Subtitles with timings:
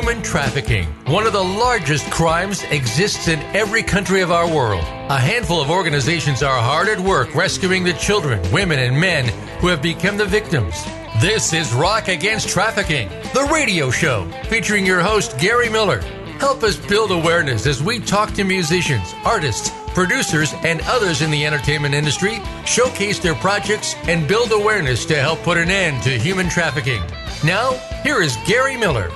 [0.00, 4.82] Human trafficking, one of the largest crimes, exists in every country of our world.
[5.10, 9.28] A handful of organizations are hard at work rescuing the children, women, and men
[9.58, 10.82] who have become the victims.
[11.20, 16.00] This is Rock Against Trafficking, the radio show featuring your host, Gary Miller.
[16.38, 21.44] Help us build awareness as we talk to musicians, artists, producers, and others in the
[21.44, 26.48] entertainment industry, showcase their projects, and build awareness to help put an end to human
[26.48, 27.02] trafficking.
[27.44, 29.10] Now, here is Gary Miller.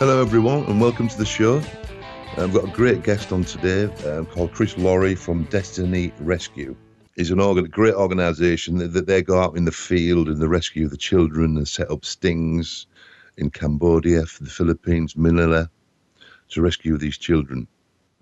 [0.00, 1.62] Hello, everyone, and welcome to the show.
[2.36, 6.74] I've got a great guest on today um, called Chris Lori from Destiny Rescue.
[7.14, 10.48] It's an organ- great organisation that, that they go out in the field and they
[10.48, 12.88] rescue the children and set up stings
[13.36, 15.70] in Cambodia, the Philippines, Manila,
[16.48, 17.68] to rescue these children.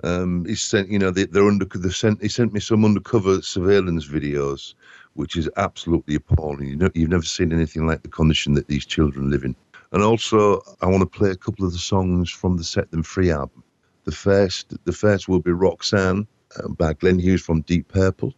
[0.05, 1.65] Um, he sent, you know, they, are under.
[1.65, 4.75] They sent, he sent me some undercover surveillance videos,
[5.15, 6.69] which is absolutely appalling.
[6.69, 9.57] You know, you've never seen anything like the condition that these children live in.
[9.93, 13.03] And also, I want to play a couple of the songs from the Set Them
[13.03, 13.63] Free album.
[14.05, 16.27] The first, the first will be Roxanne
[16.57, 18.33] uh, by Glenn Hughes from Deep Purple,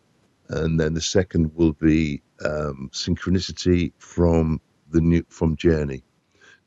[0.48, 4.60] and then the second will be um, Synchronicity from
[4.90, 6.02] the new from Journey.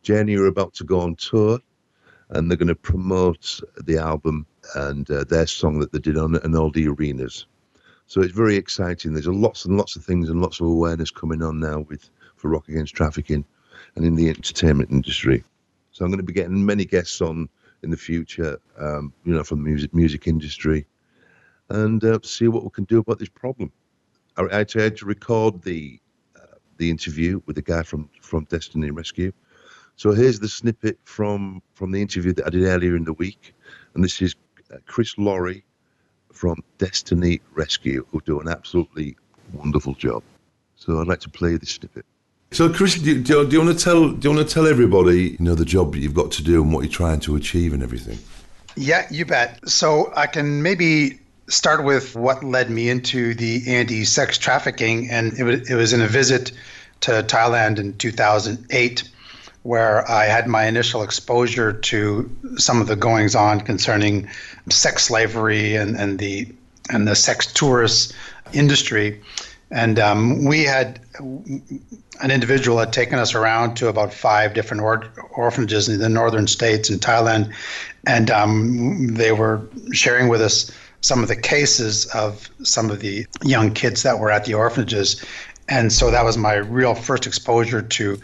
[0.04, 1.60] Journey are about to go on tour,
[2.30, 6.38] and they're going to promote the album and uh, their song that they did on,
[6.38, 7.46] on all the arenas.
[8.06, 9.14] So it's very exciting.
[9.14, 12.50] There's lots and lots of things and lots of awareness coming on now with for
[12.50, 13.44] Rock Against Trafficking
[13.98, 15.44] and in the entertainment industry.
[15.92, 17.50] So I'm going to be getting many guests on
[17.82, 20.86] in the future, um, you know, from the music music industry,
[21.70, 23.72] and uh, see what we can do about this problem.
[24.38, 26.00] I, I had to record the
[26.36, 29.32] uh, the interview with the guy from from Destiny Rescue.
[29.96, 33.56] So here's the snippet from from the interview that I did earlier in the week,
[33.96, 34.36] and this is
[34.72, 35.64] uh, Chris Lori
[36.32, 39.18] from Destiny Rescue, who do an absolutely
[39.54, 40.22] wonderful job.
[40.76, 42.06] So I'd like to play this snippet.
[42.52, 45.32] So, Chris, do you, do you, want to tell do you want to tell everybody
[45.32, 47.84] you know the job you've got to do and what you're trying to achieve and
[47.84, 48.20] everything?
[48.76, 49.68] Yeah, you bet.
[49.70, 51.20] So I can maybe
[51.50, 56.02] start with what led me into the anti-sex trafficking, and it was, it was in
[56.02, 56.52] a visit
[57.02, 59.04] to Thailand in 2008
[59.64, 64.30] where I had my initial exposure to some of the goings on concerning
[64.70, 66.48] sex slavery and, and the
[66.90, 68.14] and the sex tourist
[68.54, 69.22] industry.
[69.72, 75.12] And um, we had an individual had taken us around to about five different or-
[75.32, 77.54] orphanages in the northern states in Thailand,
[78.06, 79.62] and um, they were
[79.92, 84.32] sharing with us some of the cases of some of the young kids that were
[84.32, 85.24] at the orphanages.
[85.70, 88.22] And so that was my real first exposure to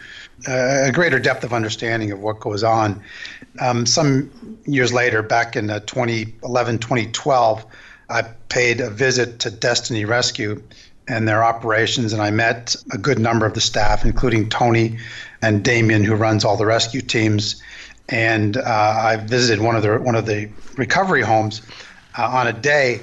[0.48, 3.02] uh, a greater depth of understanding of what goes on.
[3.60, 4.30] Um, some
[4.64, 7.66] years later, back in uh, 2011, 2012,
[8.08, 10.62] I paid a visit to Destiny Rescue
[11.08, 14.98] and their operations, and I met a good number of the staff, including Tony
[15.42, 17.62] and Damien, who runs all the rescue teams.
[18.08, 21.62] And uh, I visited one of the one of the recovery homes
[22.18, 23.00] uh, on a day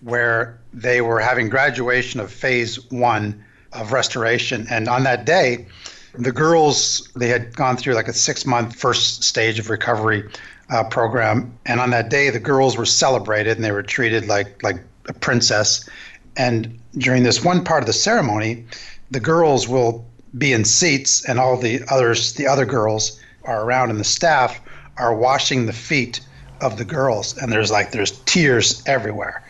[0.00, 5.66] where they were having graduation of phase one of restoration, and on that day,
[6.14, 10.28] the girls they had gone through like a six month first stage of recovery
[10.70, 14.62] uh, program, and on that day, the girls were celebrated and they were treated like
[14.62, 14.76] like
[15.08, 15.88] a princess
[16.36, 18.64] and during this one part of the ceremony,
[19.10, 20.04] the girls will
[20.36, 24.60] be in seats, and all the others, the other girls, are around, and the staff
[24.96, 26.20] are washing the feet
[26.60, 29.42] of the girls, and there's like there's tears everywhere,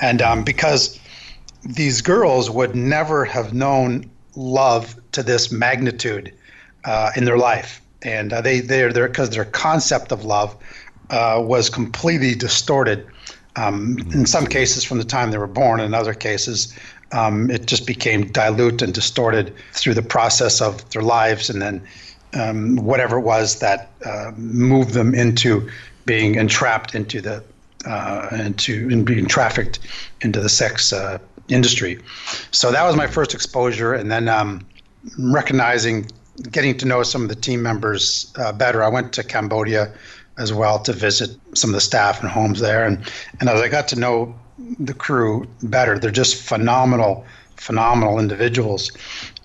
[0.00, 0.98] and um, because
[1.64, 6.32] these girls would never have known love to this magnitude
[6.84, 10.56] uh, in their life, and uh, they they're because their concept of love
[11.10, 13.06] uh, was completely distorted
[13.56, 16.76] um, in some cases from the time they were born, in other cases,
[17.12, 21.82] um, it just became dilute and distorted through the process of their lives, and then
[22.34, 25.68] um, whatever it was that uh, moved them into
[26.06, 27.44] being entrapped into the
[27.86, 29.80] uh, into in being trafficked
[30.22, 31.18] into the sex uh,
[31.48, 31.98] industry.
[32.50, 34.64] So that was my first exposure, and then um,
[35.18, 36.06] recognizing,
[36.50, 38.82] getting to know some of the team members uh, better.
[38.82, 39.92] I went to Cambodia
[40.38, 42.84] as well to visit some of the staff and homes there.
[42.84, 42.98] And,
[43.40, 44.34] and as I got to know
[44.78, 47.24] the crew better, they're just phenomenal,
[47.56, 48.90] phenomenal individuals.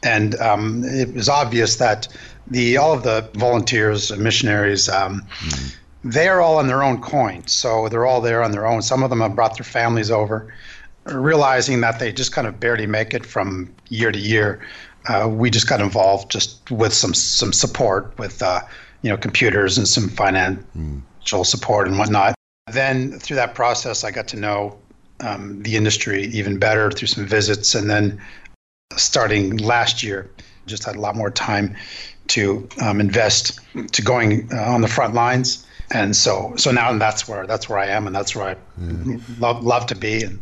[0.04, 2.08] And um, it was obvious that
[2.50, 6.10] the all of the volunteers and missionaries, um, mm-hmm.
[6.10, 7.46] they're all on their own coin.
[7.48, 8.82] So they're all there on their own.
[8.82, 10.54] Some of them have brought their families over,
[11.06, 14.62] realizing that they just kind of barely make it from year to year.
[15.10, 18.62] Uh, we just got involved just with some some support with uh,
[19.02, 21.46] you know, computers and some financial mm.
[21.46, 22.36] support and whatnot.
[22.72, 24.78] Then through that process, I got to know
[25.20, 27.76] um, the industry even better through some visits.
[27.76, 28.22] And then
[28.96, 30.30] starting last year,
[30.66, 31.76] Just had a lot more time
[32.28, 33.60] to um, invest
[33.94, 35.66] to going uh, on the front lines.
[35.92, 39.18] And so, so now that's where that's where I am, and that's where I yeah.
[39.40, 40.24] love love to be.
[40.24, 40.42] And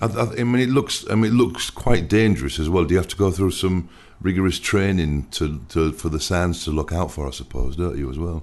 [0.00, 2.84] I, I, mean, it looks I mean, it looks quite dangerous as well.
[2.84, 6.70] Do you have to go through some rigorous training to, to for the SANS to
[6.70, 7.26] look out for?
[7.26, 8.42] I suppose, don't you as well?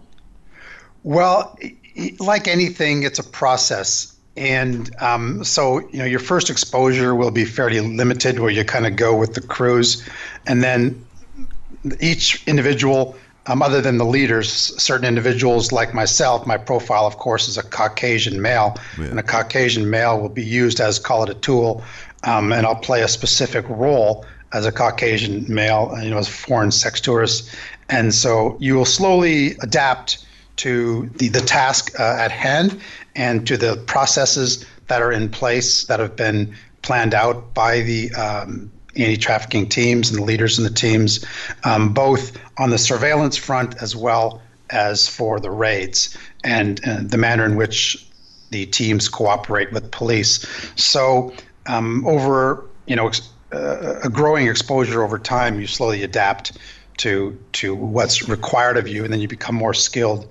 [1.03, 1.57] Well,
[2.19, 4.15] like anything, it's a process.
[4.37, 8.87] And um, so, you know, your first exposure will be fairly limited, where you kind
[8.87, 10.07] of go with the crews,
[10.47, 11.05] and then
[11.99, 13.17] each individual,
[13.47, 14.49] um, other than the leaders,
[14.81, 19.05] certain individuals like myself, my profile, of course, is a Caucasian male, yeah.
[19.05, 21.83] and a Caucasian male will be used as call it a tool,
[22.23, 26.31] um, and I'll play a specific role as a Caucasian male, you know, as a
[26.31, 27.49] foreign sex tourist,
[27.89, 30.25] and so you will slowly adapt
[30.57, 32.79] to the, the task uh, at hand
[33.15, 38.11] and to the processes that are in place that have been planned out by the
[38.13, 41.25] um, anti-trafficking teams and the leaders in the teams,
[41.63, 47.17] um, both on the surveillance front as well as for the raids and, and the
[47.17, 48.07] manner in which
[48.49, 50.45] the teams cooperate with police.
[50.75, 51.33] So
[51.67, 53.11] um, over you know
[53.51, 56.57] uh, a growing exposure over time, you slowly adapt
[56.97, 60.27] to to what's required of you, and then you become more skilled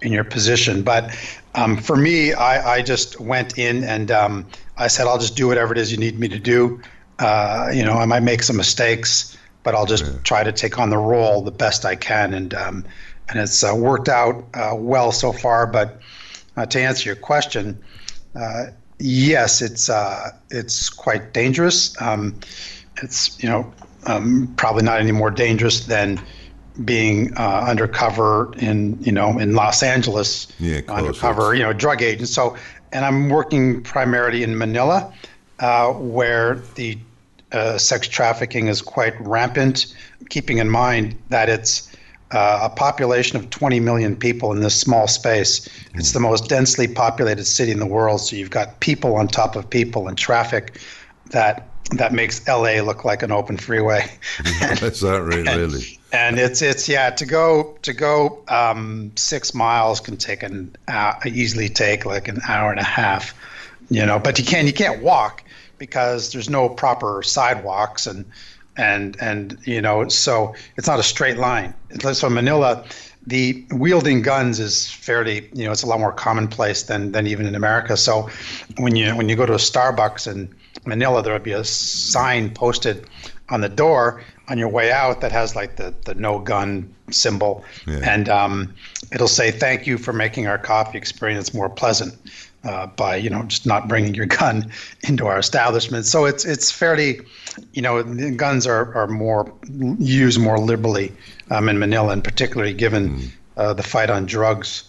[0.00, 0.82] in your position.
[0.82, 1.16] But
[1.54, 5.46] um, for me, I, I, just went in and um, I said, I'll just do
[5.46, 6.80] whatever it is you need me to do.
[7.18, 10.18] Uh, you know, I might make some mistakes, but I'll just yeah.
[10.24, 12.84] try to take on the role the best I can, and um,
[13.28, 15.66] and it's uh, worked out uh, well so far.
[15.66, 16.00] But
[16.56, 17.82] uh, to answer your question,
[18.34, 18.66] uh,
[18.98, 19.90] yes, it's
[20.50, 22.00] it's quite dangerous.
[22.00, 22.38] Um,
[23.02, 23.72] it's you know
[24.06, 26.20] um, probably not any more dangerous than
[26.84, 32.28] being uh, undercover in you know in Los Angeles, yeah, undercover you know drug agent.
[32.28, 32.56] So,
[32.92, 35.12] and I'm working primarily in Manila,
[35.60, 36.98] uh, where the
[37.52, 39.94] uh, sex trafficking is quite rampant.
[40.30, 41.93] Keeping in mind that it's
[42.30, 45.68] uh, a population of 20 million people in this small space.
[45.94, 48.20] It's the most densely populated city in the world.
[48.20, 50.80] So you've got people on top of people and traffic
[51.30, 54.10] that that makes LA look like an open freeway.
[54.60, 55.98] That's that right, and, really.
[56.12, 61.14] And it's it's yeah to go to go um, six miles can take an uh,
[61.26, 63.34] easily take like an hour and a half,
[63.90, 64.18] you know.
[64.18, 65.44] But you can you can't walk
[65.78, 68.24] because there's no proper sidewalks and
[68.76, 71.74] and and you know so it's not a straight line.
[72.12, 72.84] So Manila,
[73.26, 77.46] the wielding guns is fairly you know it's a lot more commonplace than than even
[77.46, 77.96] in America.
[77.96, 78.28] So
[78.78, 80.54] when you when you go to a Starbucks in
[80.86, 83.06] Manila, there would be a sign posted
[83.48, 87.64] on the door on your way out that has like the, the no gun symbol.
[87.86, 88.00] Yeah.
[88.02, 88.74] And um,
[89.12, 92.14] it'll say, thank you for making our coffee experience more pleasant
[92.64, 94.70] uh, by, you know, just not bringing your gun
[95.08, 96.06] into our establishment.
[96.06, 97.20] So it's, it's fairly,
[97.72, 98.02] you know,
[98.32, 99.52] guns are, are more
[99.98, 101.12] used more liberally
[101.50, 103.30] um, in Manila, and particularly given mm.
[103.56, 104.84] uh, the fight on drugs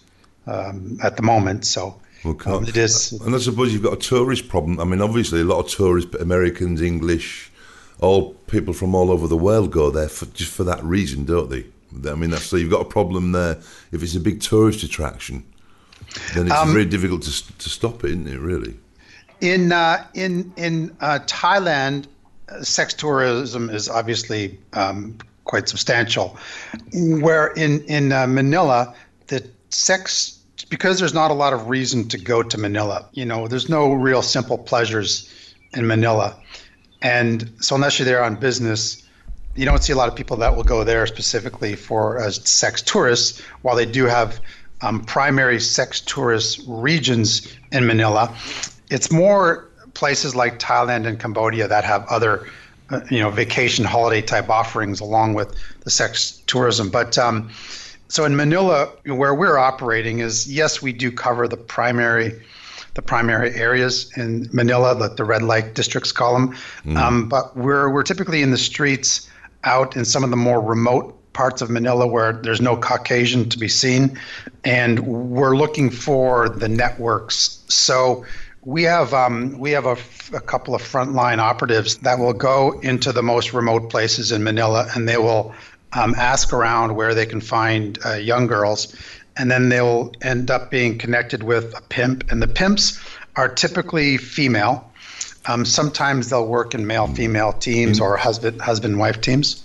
[0.47, 1.65] um, at the moment.
[1.65, 3.11] So well, it is.
[3.11, 4.79] And I suppose you've got a tourist problem.
[4.79, 7.51] I mean, obviously, a lot of tourists, Americans, English,
[7.99, 11.49] all people from all over the world go there for, just for that reason, don't
[11.49, 11.65] they?
[12.09, 13.57] I mean, that's, so you've got a problem there.
[13.91, 15.45] If it's a big tourist attraction,
[16.33, 18.39] then it's um, very difficult to, to stop it, isn't it?
[18.39, 18.75] Really.
[19.41, 22.07] In uh, in in uh, Thailand,
[22.49, 26.37] uh, sex tourism is obviously um, quite substantial.
[26.93, 28.93] Where in in uh, Manila,
[29.27, 30.39] the sex
[30.69, 33.07] because there's not a lot of reason to go to Manila.
[33.13, 35.29] You know, there's no real simple pleasures
[35.73, 36.35] in Manila.
[37.01, 39.03] And so unless you're there on business,
[39.55, 42.81] you don't see a lot of people that will go there specifically for as sex
[42.81, 44.39] tourists, while they do have
[44.81, 48.35] um, primary sex tourist regions in Manila.
[48.89, 52.47] It's more places like Thailand and Cambodia that have other,
[52.89, 56.89] uh, you know, vacation holiday type offerings along with the sex tourism.
[56.89, 57.49] But um,
[58.07, 62.41] so in Manila, where we're operating is yes, we do cover the primary
[62.93, 66.55] the primary areas in Manila, the, the red light districts column,
[66.85, 66.95] mm.
[66.95, 69.29] um, but we're we're typically in the streets
[69.65, 73.59] out in some of the more remote parts of Manila where there's no Caucasian to
[73.59, 74.17] be seen,
[74.63, 77.61] and we're looking for the networks.
[77.67, 78.25] So
[78.63, 79.97] we have um, we have a,
[80.33, 84.87] a couple of frontline operatives that will go into the most remote places in Manila,
[84.95, 85.53] and they will
[85.93, 88.95] um, ask around where they can find uh, young girls,
[89.37, 92.31] and then they'll end up being connected with a pimp.
[92.31, 92.99] And the pimps
[93.35, 94.89] are typically female.
[95.47, 99.64] Um, sometimes they'll work in male-female teams or husband husband-wife teams.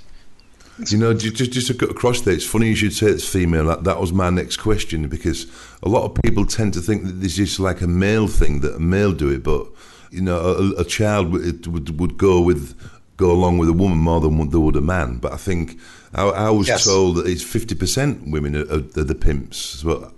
[0.89, 3.67] You know, just just to cut across there, it's funny you should say it's female.
[3.67, 5.47] That, that was my next question because
[5.83, 8.77] a lot of people tend to think that this is like a male thing that
[8.77, 9.67] a male do it, but
[10.11, 12.75] you know, a, a child would, would would go with
[13.17, 15.19] go along with a woman more than they would a man.
[15.19, 15.79] But I think
[16.15, 16.85] I, I was yes.
[16.85, 19.85] told that it's fifty percent women are, are, the pimps.
[19.85, 20.13] Well,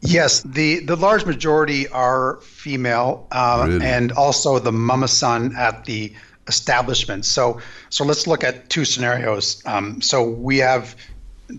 [0.00, 3.84] Yes, the, the large majority are female, uh, really?
[3.84, 6.12] and also the mamasan at the
[6.48, 7.24] establishment.
[7.24, 9.62] So so let's look at two scenarios.
[9.66, 10.96] Um, so we have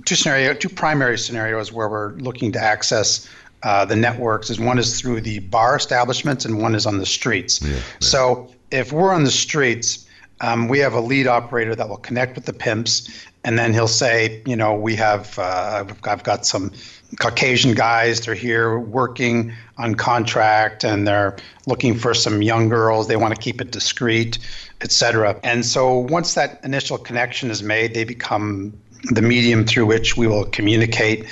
[0.06, 3.30] two scenario, two primary scenarios where we're looking to access
[3.64, 4.50] uh, the networks.
[4.50, 7.62] Is one is through the bar establishments, and one is on the streets.
[7.62, 7.82] Yeah, yeah.
[8.00, 10.08] So if we're on the streets,
[10.42, 13.10] um, we have a lead operator that will connect with the pimps,
[13.44, 16.72] and then he'll say, you know, we have uh, I've got some
[17.20, 18.22] Caucasian guys.
[18.22, 23.08] They're here working on contract and they're looking for some young girls.
[23.08, 24.38] They want to keep it discreet,
[24.82, 25.40] etc.
[25.44, 28.80] And so once that initial connection is made, they become
[29.12, 31.26] the medium through which we will communicate.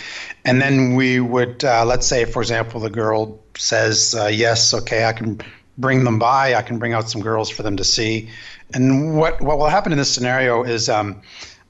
[0.45, 5.05] And then we would, uh, let's say, for example, the girl says, uh, Yes, okay,
[5.05, 5.41] I can
[5.77, 6.55] bring them by.
[6.55, 8.29] I can bring out some girls for them to see.
[8.73, 11.21] And what, what will happen in this scenario is um,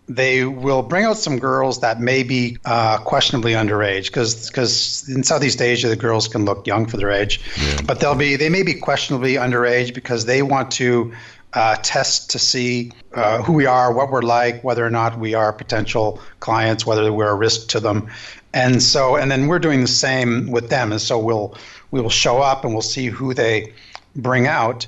[0.10, 5.24] they will bring out some girls that may be uh, questionably underage because because in
[5.24, 7.82] Southeast Asia the girls can look young for their age, yeah.
[7.86, 11.14] but they'll be they may be questionably underage because they want to
[11.54, 15.34] uh, test to see uh, who we are, what we're like, whether or not we
[15.34, 18.10] are potential clients, whether we're a risk to them,
[18.54, 21.58] and so and then we're doing the same with them, and so we'll
[21.92, 23.74] we will show up and we'll see who they
[24.16, 24.88] bring out,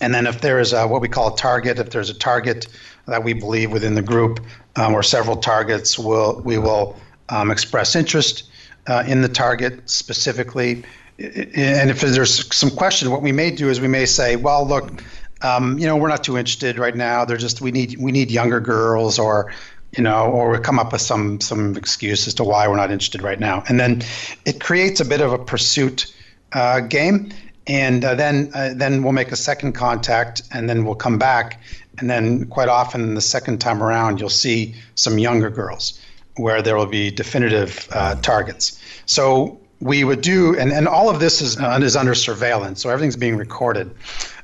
[0.00, 2.66] and then if there is a, what we call a target, if there's a target
[3.06, 4.40] that we believe within the group
[4.76, 6.96] um, or several targets will we will
[7.28, 8.50] um, express interest
[8.86, 10.84] uh, in the target specifically.
[11.18, 15.00] And if there's some question, what we may do is we may say, well, look,
[15.42, 17.24] um, you know, we're not too interested right now.
[17.24, 19.52] They're just we need we need younger girls, or
[19.96, 22.90] you know, or we come up with some some excuse as to why we're not
[22.90, 23.62] interested right now.
[23.68, 24.02] And then
[24.44, 26.12] it creates a bit of a pursuit
[26.52, 27.30] uh, game.
[27.66, 31.60] And uh, then uh, then we'll make a second contact, and then we'll come back
[31.98, 35.98] and then quite often the second time around, you'll see some younger girls
[36.36, 38.80] where there will be definitive uh, targets.
[39.06, 42.90] So we would do, and, and all of this is, uh, is under surveillance, so
[42.90, 43.94] everything's being recorded.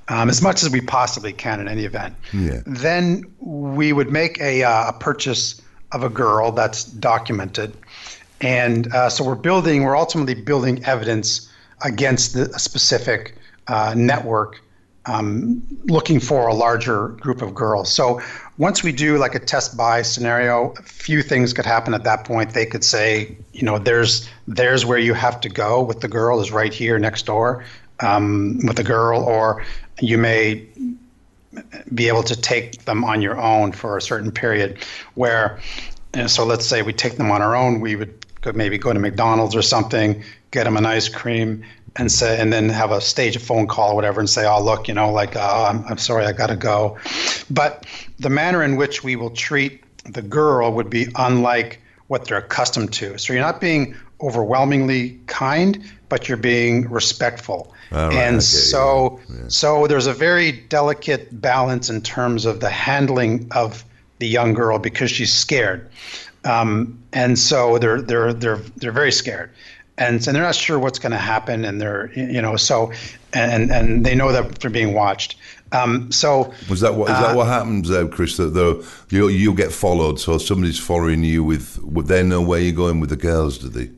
[0.09, 2.17] Um, as much as we possibly can in any event.
[2.33, 2.63] Yeah.
[2.67, 5.63] Then we would make a, uh, a purchase
[5.93, 7.77] of a girl that's documented.
[8.41, 11.49] And uh, so we're building, we're ultimately building evidence
[11.83, 13.37] against the, a specific
[13.69, 14.61] uh, network
[15.07, 17.91] um, looking for a larger group of girls.
[17.93, 18.21] So
[18.59, 22.25] once we do like a test buy scenario, a few things could happen at that
[22.25, 22.53] point.
[22.53, 26.41] They could say, you know, there's there's where you have to go with the girl
[26.41, 27.65] is right here next door
[28.01, 29.65] um, with the girl, or
[30.01, 30.67] you may
[31.95, 34.79] be able to take them on your own for a certain period.
[35.15, 35.59] Where,
[36.27, 39.55] so let's say we take them on our own, we would maybe go to McDonald's
[39.55, 41.65] or something, get them an ice cream,
[41.97, 44.63] and say and then have a stage a phone call or whatever and say oh
[44.63, 46.99] look you know like oh, I'm, I'm sorry i gotta go.
[47.51, 47.87] But
[48.19, 52.93] the manner in which we will treat the girl would be unlike what they're accustomed
[52.95, 53.19] to.
[53.19, 57.73] So you're not being overwhelmingly kind but you're being respectful.
[57.93, 59.45] Right, and so yeah.
[59.49, 63.85] so there's a very delicate balance in terms of the handling of
[64.19, 65.89] the young girl because she's scared
[66.45, 69.51] um, and so they're they're they're they're very scared
[70.01, 72.91] and, and they're not sure what's going to happen, and they're you know so
[73.33, 75.37] and and they know that they're being watched.
[75.73, 78.37] Um, so was that what is uh, that what happens, uh, Chris?
[78.39, 81.79] That the you you get followed, so somebody's following you with.
[81.83, 83.59] Would they know where you're going with the girls?
[83.59, 83.91] Do they?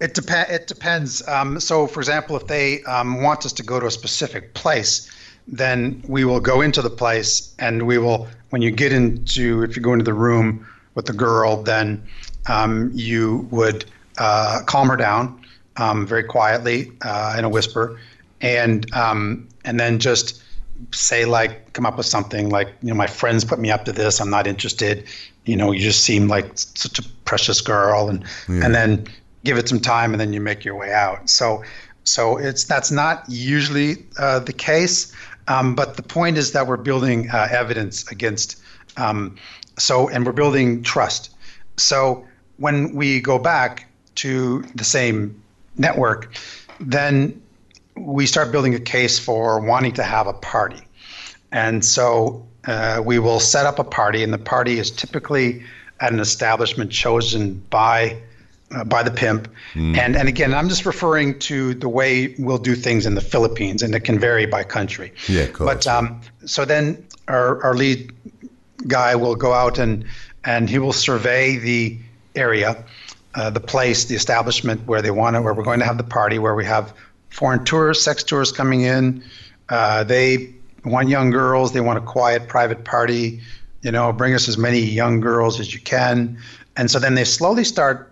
[0.00, 0.50] It depends.
[0.50, 1.26] It depends.
[1.26, 5.10] Um, so, for example, if they um, want us to go to a specific place,
[5.46, 8.26] then we will go into the place, and we will.
[8.50, 10.66] When you get into, if you go into the room
[10.96, 12.02] with the girl, then
[12.48, 13.84] um, you would
[14.18, 15.40] uh, calm her down
[15.76, 18.00] um, very quietly uh, in a whisper,
[18.40, 20.42] and um, and then just
[20.92, 23.92] say like come up with something like you know my friends put me up to
[23.92, 24.20] this.
[24.20, 25.04] I'm not interested.
[25.44, 28.64] You know you just seem like such a precious girl and yeah.
[28.64, 29.06] and then
[29.44, 31.30] give it some time and then you make your way out.
[31.30, 31.62] So
[32.02, 35.12] so it's that's not usually uh, the case
[35.48, 38.60] um, but the point is that we're building uh, evidence against
[38.96, 39.36] um,
[39.78, 41.30] so and we're building trust
[41.76, 45.42] so when we go back to the same
[45.76, 46.34] network,
[46.80, 47.40] then
[47.94, 50.80] we start building a case for wanting to have a party.
[51.52, 55.62] And so uh, we will set up a party, and the party is typically
[56.00, 58.18] at an establishment chosen by
[58.74, 59.48] uh, by the pimp.
[59.74, 59.96] Mm.
[59.96, 63.82] And and again, I'm just referring to the way we'll do things in the Philippines,
[63.82, 65.12] and it can vary by country.
[65.28, 65.74] Yeah, of course.
[65.74, 68.12] But um, so then our our lead
[68.86, 70.04] guy will go out and
[70.44, 71.98] and he will survey the
[72.34, 72.84] area
[73.36, 76.04] uh, the place, the establishment where they want it, where we're going to have the
[76.04, 76.94] party, where we have
[77.28, 79.22] foreign tourists, sex tourists coming in.
[79.68, 81.72] Uh, they want young girls.
[81.72, 83.40] They want a quiet, private party.
[83.82, 86.38] You know, bring us as many young girls as you can.
[86.76, 88.10] And so then they slowly start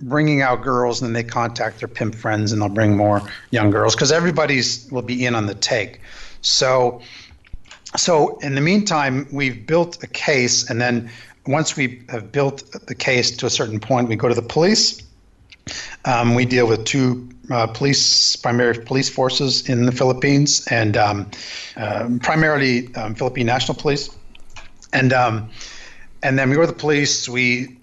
[0.00, 3.70] bringing out girls, and then they contact their pimp friends, and they'll bring more young
[3.70, 6.00] girls because everybody's will be in on the take.
[6.40, 7.02] So,
[7.96, 11.10] so in the meantime, we've built a case, and then
[11.46, 15.02] once we have built the case to a certain point, we go to the police.
[16.04, 21.30] Um, we deal with two uh, police, primary police forces in the Philippines, and um,
[21.76, 24.10] uh, primarily um, Philippine National Police.
[24.92, 25.50] And um,
[26.22, 27.28] and then we go to the police.
[27.28, 27.78] We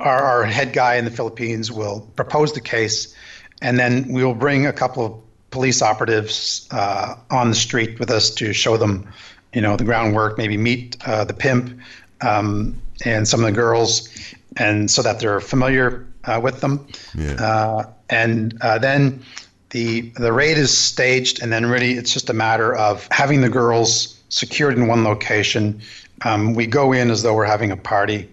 [0.00, 3.14] our, our head guy in the Philippines will propose the case,
[3.62, 5.14] and then we will bring a couple of
[5.50, 9.08] police operatives uh, on the street with us to show them,
[9.52, 10.38] you know, the groundwork.
[10.38, 11.78] Maybe meet uh, the pimp
[12.20, 14.08] um, and some of the girls,
[14.56, 16.86] and so that they're familiar uh, with them.
[17.14, 17.34] Yeah.
[17.34, 19.22] Uh, and uh, then
[19.70, 23.48] the the raid is staged, and then really it's just a matter of having the
[23.48, 25.80] girls secured in one location.
[26.22, 28.28] Um, we go in as though we're having a party,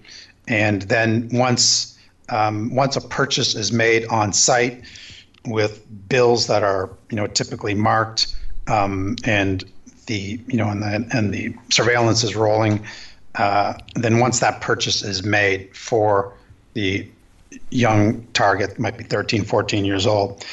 [0.48, 1.98] and then once
[2.30, 4.84] um, once a purchase is made on site
[5.46, 8.36] with bills that are you know typically marked
[8.68, 9.64] um, and
[10.08, 12.86] the you know and the and the surveillance is rolling,
[13.36, 16.34] uh, then once that purchase is made for
[16.74, 17.08] the
[17.70, 20.46] young target, might be 13, 14 years old,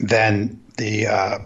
[0.00, 1.38] then the uh,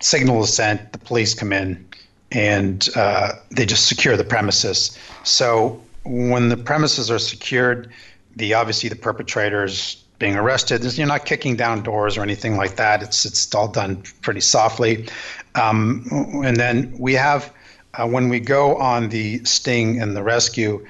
[0.00, 1.84] signal is sent, the police come in,
[2.30, 4.96] and uh, they just secure the premises.
[5.24, 7.90] So when the premises are secured,
[8.36, 10.84] the obviously the perpetrators being arrested.
[10.96, 13.02] You're not kicking down doors or anything like that.
[13.02, 15.08] It's it's all done pretty softly,
[15.54, 16.06] um,
[16.44, 17.52] and then we have
[17.94, 20.84] uh, when we go on the sting and the rescue,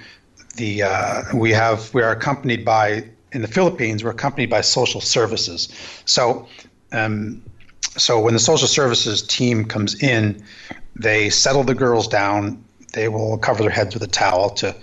[0.57, 5.01] the uh, we have we are accompanied by in the Philippines, we're accompanied by social
[5.01, 5.69] services.
[6.05, 6.47] So,
[6.93, 7.43] um,
[7.97, 10.43] so when the social services team comes in,
[10.97, 12.65] they settle the girls down.
[12.93, 14.75] They will cover their heads with a towel to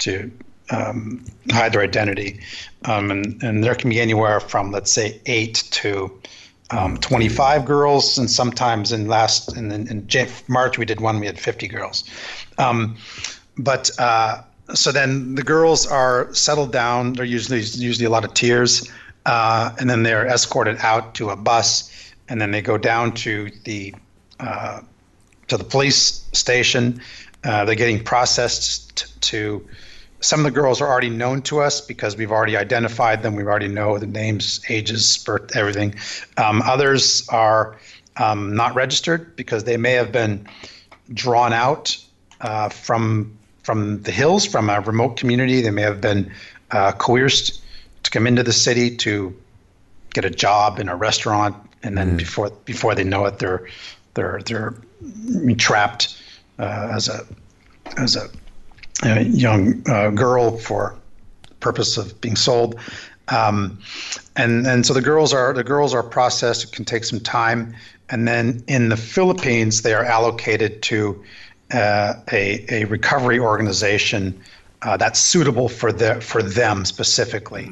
[0.00, 0.30] to
[0.70, 2.40] um, hide their identity,
[2.84, 6.10] um, and and there can be anywhere from let's say eight to
[6.70, 10.08] um, 25 girls, and sometimes in last in, in,
[10.48, 12.04] March we did one we had 50 girls,
[12.58, 12.96] um,
[13.58, 17.14] but uh, so then the girls are settled down.
[17.14, 18.90] They're usually usually a lot of tears,
[19.26, 21.90] uh, and then they're escorted out to a bus,
[22.28, 23.94] and then they go down to the
[24.40, 24.80] uh,
[25.48, 27.00] to the police station.
[27.44, 29.66] Uh, they're getting processed to.
[30.24, 33.36] Some of the girls are already known to us because we've already identified them.
[33.36, 35.96] We already know the names, ages, birth, everything.
[36.38, 37.76] Um, others are
[38.16, 40.48] um, not registered because they may have been
[41.12, 41.98] drawn out
[42.40, 45.60] uh, from from the hills, from a remote community.
[45.60, 46.32] They may have been
[46.70, 47.60] uh, coerced
[48.04, 49.36] to come into the city to
[50.14, 52.16] get a job in a restaurant, and then mm.
[52.16, 53.68] before before they know it, they're
[54.14, 54.74] they're they're
[55.58, 56.18] trapped
[56.58, 57.26] uh, as a
[57.98, 58.30] as a,
[59.04, 60.96] a young uh, girl for
[61.60, 62.78] purpose of being sold.
[63.28, 63.78] Um,
[64.36, 66.64] and and so the girls are the girls are processed.
[66.64, 67.74] It can take some time,
[68.10, 71.24] and then in the Philippines, they are allocated to
[71.72, 74.38] uh, a, a recovery organization
[74.82, 77.70] uh, that's suitable for the, for them specifically.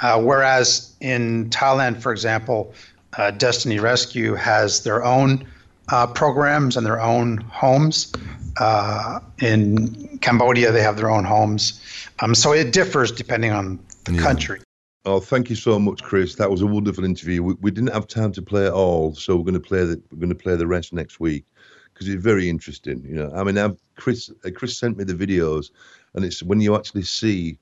[0.00, 2.72] Uh, whereas in Thailand, for example,
[3.18, 5.46] uh, Destiny Rescue has their own
[5.90, 8.12] uh, programs and their own homes.
[8.58, 11.80] Uh, in Cambodia, they have their own homes.
[12.20, 14.20] Um, so it differs depending on the yeah.
[14.20, 14.60] country.
[15.06, 16.36] Oh, thank you so much, Chris.
[16.36, 17.42] That was a wonderful interview.
[17.42, 20.00] We, we didn't have time to play it all, so we're going to play the
[20.10, 21.44] we're going to play the rest next week
[21.92, 23.04] because it's very interesting.
[23.04, 25.70] You know, I mean, I've, Chris uh, Chris sent me the videos,
[26.14, 27.58] and it's when you actually see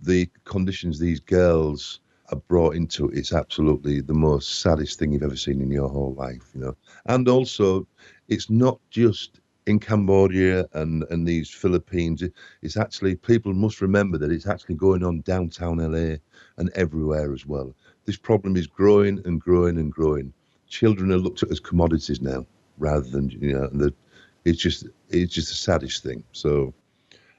[0.00, 3.10] the conditions these girls are brought into.
[3.10, 6.50] It's absolutely the most saddest thing you've ever seen in your whole life.
[6.54, 6.76] You know,
[7.08, 7.86] and also
[8.28, 12.22] it's not just in Cambodia and, and these Philippines,
[12.62, 16.16] it's actually people must remember that it's actually going on downtown LA
[16.56, 17.74] and everywhere as well.
[18.04, 20.32] This problem is growing and growing and growing.
[20.68, 22.46] Children are looked at as commodities now
[22.78, 23.92] rather than you know the
[24.44, 26.72] it's just it's just the saddest thing so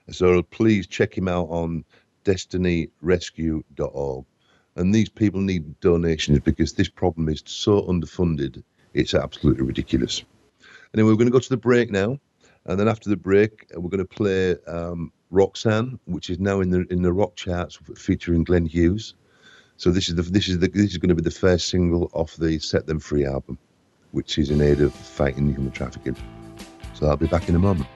[0.10, 1.84] so please check him out on
[2.26, 4.26] destinyrescue.org
[4.76, 10.24] and these people need donations because this problem is so underfunded it's absolutely ridiculous
[10.94, 12.18] anyway we're going to go to the break now
[12.66, 16.70] and then after the break we're going to play um, roxanne which is now in
[16.70, 19.16] the in the rock charts featuring glenn hughes
[19.78, 22.10] so this is the this is the this is going to be the first single
[22.14, 23.58] off the set them free album
[24.12, 26.16] which is in aid of fighting human trafficking.
[26.94, 27.88] So I'll be back in a moment.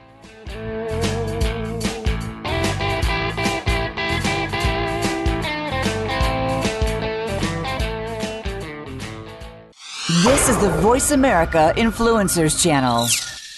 [10.31, 13.05] This is the Voice America Influencers Channel.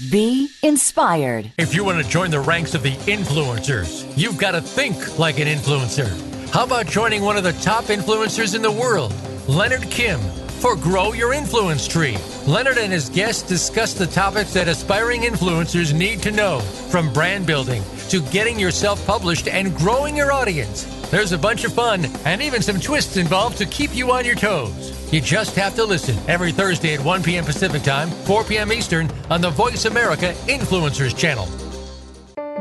[0.10, 1.52] Be inspired.
[1.60, 5.40] If you want to join the ranks of the influencers, you've got to think like
[5.40, 6.10] an influencer.
[6.50, 9.14] How about joining one of the top influencers in the world,
[9.48, 10.20] Leonard Kim,
[10.62, 12.18] for Grow Your Influence Tree?
[12.48, 17.46] Leonard and his guests discuss the topics that aspiring influencers need to know, from brand
[17.46, 20.86] building to getting yourself published and growing your audience.
[21.12, 24.34] There's a bunch of fun and even some twists involved to keep you on your
[24.34, 24.93] toes.
[25.14, 27.46] You just have to listen every Thursday at 1 p.m.
[27.46, 28.74] Pacific Time, 4 p.m.
[28.74, 31.48] Eastern on the Voice America Influencers Channel.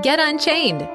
[0.03, 0.87] Get Unchained.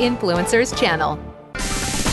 [0.00, 1.18] Influencers channel.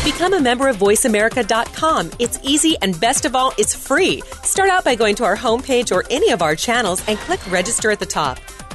[0.04, 2.12] Become a member of VoiceAmerica.com.
[2.20, 4.22] It's easy and best of all, it's free.
[4.44, 7.92] Start out by going to our homepage or any of our channels and click register
[7.92, 8.40] at the top.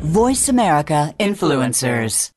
[0.00, 2.30] Voice America Influencers.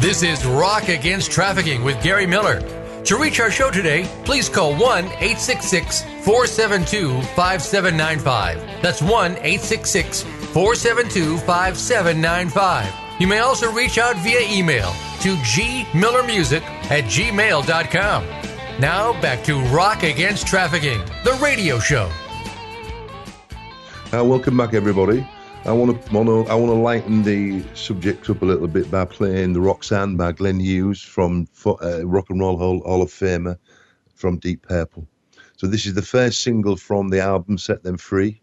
[0.00, 2.62] This is Rock Against Trafficking with Gary Miller.
[3.04, 8.82] To reach our show today, please call 1 866 472 5795.
[8.82, 13.20] That's 1 866 472 5795.
[13.20, 18.24] You may also reach out via email to gmillermusic at gmail.com.
[18.80, 22.10] Now back to Rock Against Trafficking, the radio show.
[24.16, 25.28] Uh, welcome back, everybody.
[25.66, 29.52] I want to I want to lighten the subject up a little bit by playing
[29.52, 33.58] the Roxanne by Glenn Hughes from uh, Rock and Roll Hall, Hall of Famer
[34.14, 35.06] from Deep Purple.
[35.58, 38.40] So this is the first single from the album Set Them Free,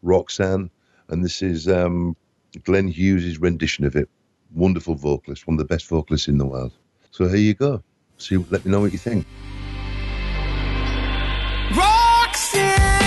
[0.00, 0.70] Roxanne,
[1.10, 2.16] and this is um,
[2.64, 4.08] Glenn Hughes' rendition of it.
[4.54, 6.72] Wonderful vocalist, one of the best vocalists in the world.
[7.10, 7.82] So here you go.
[8.16, 9.26] See, let me know what you think.
[12.52, 12.99] another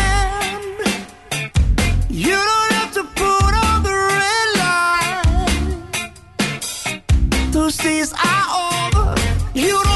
[2.15, 6.21] you don't have to put on the red light.
[7.51, 8.45] Those days are
[8.93, 9.15] over.
[9.55, 9.92] You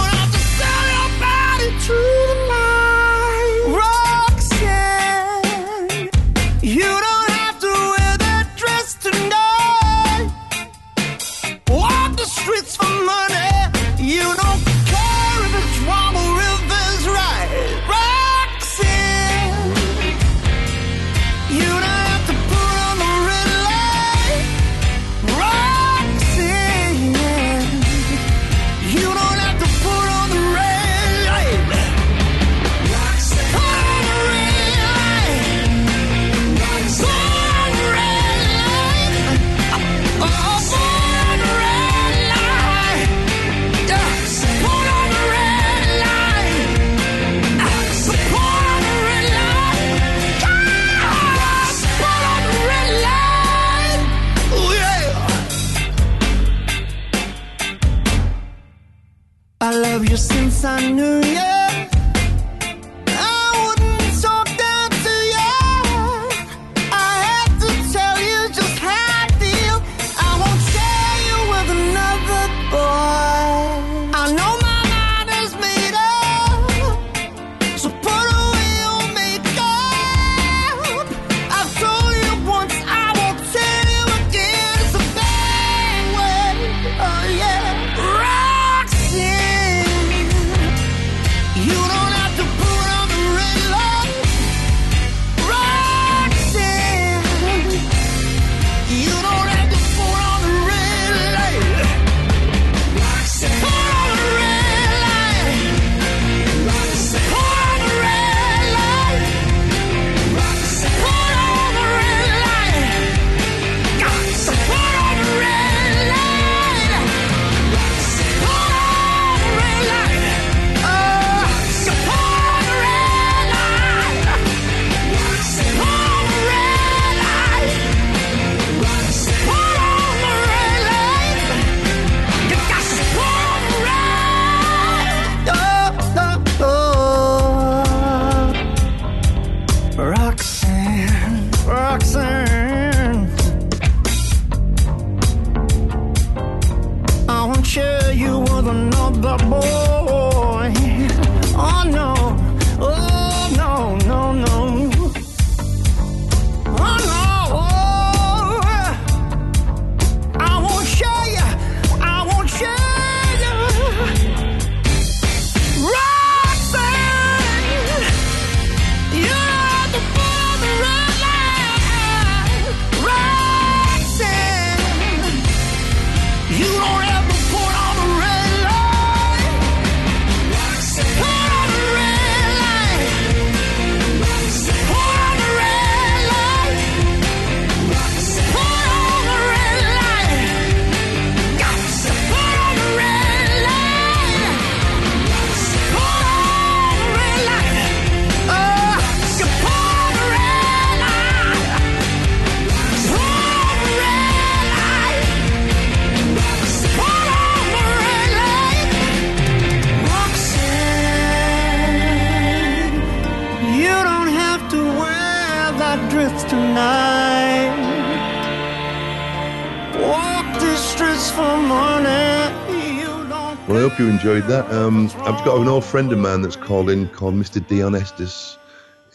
[223.98, 224.72] hope you enjoyed that.
[224.72, 227.60] Um, I've got an old friend of mine that's called in called Mr.
[227.60, 228.58] Deon Estus.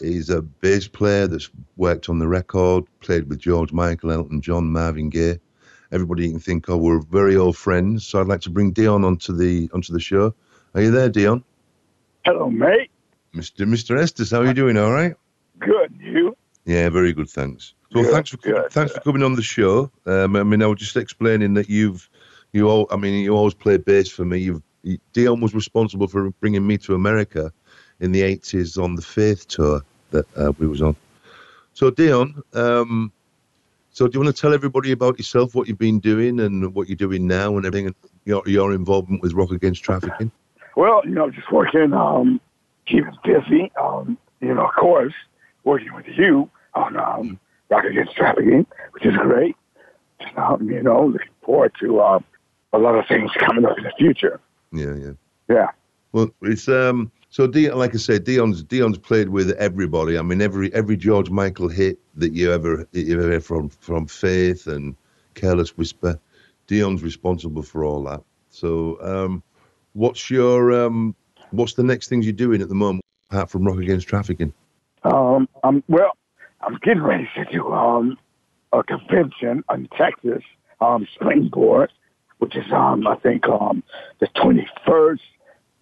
[0.01, 4.73] He's a bass player that's worked on the record, played with George Michael, Elton John,
[4.73, 5.39] Marvin Gaye.
[5.93, 6.81] Everybody you can think of.
[6.81, 8.05] We're very old friends.
[8.05, 10.35] So I'd like to bring Deon onto the onto the show.
[10.75, 11.43] Are you there, Deon?
[12.25, 12.91] Hello, mate.
[13.33, 13.65] Mr.
[13.65, 13.97] Mr.
[13.97, 14.75] Estus, how are you doing?
[14.75, 15.15] All right?
[15.59, 15.93] Good.
[15.97, 16.35] You?
[16.65, 17.73] Yeah, very good, thanks.
[17.93, 18.69] So Good, thanks for good.
[18.71, 19.89] thanks for coming on the show.
[20.05, 22.09] Um, I mean, I was just explaining that you've
[22.51, 22.87] you all.
[22.91, 24.39] I mean, you always play bass for me.
[24.39, 24.63] You've you,
[25.13, 27.51] Deon was responsible for bringing me to America
[27.99, 30.95] in the eighties on the Faith tour that uh, we was on.
[31.73, 33.11] So Deon, um,
[33.91, 36.89] so do you want to tell everybody about yourself, what you've been doing, and what
[36.89, 40.31] you're doing now, and everything, and your your involvement with Rock Against Trafficking?
[40.75, 42.41] Well, you know, just working, um,
[42.85, 43.71] keeping busy.
[43.79, 45.13] Um, you know, of course,
[45.63, 49.55] working with you on um, Rock Against Trafficking, which is great.
[50.35, 52.19] Um, you know, looking forward to uh,
[52.73, 54.39] a lot of things coming up in the future.
[54.73, 55.11] Yeah, yeah.
[55.49, 55.67] Yeah.
[56.11, 57.11] Well, it's um.
[57.29, 60.17] So Deon, like I said, Deon's Deon's played with everybody.
[60.17, 64.07] I mean, every every George Michael hit that you ever that you ever from from
[64.07, 64.95] Faith and
[65.33, 66.19] Careless Whisper,
[66.67, 68.21] Deon's responsible for all that.
[68.49, 69.43] So, um,
[69.93, 71.15] what's your um,
[71.51, 74.53] what's the next things you're doing at the moment apart from Rock Against Trafficking?
[75.03, 76.11] Um, I'm well.
[76.61, 78.17] I'm getting ready to do um,
[78.71, 80.43] a convention in Texas,
[80.79, 81.91] um, Springboard,
[82.43, 83.81] which is um, I think um,
[84.19, 85.19] the 21st,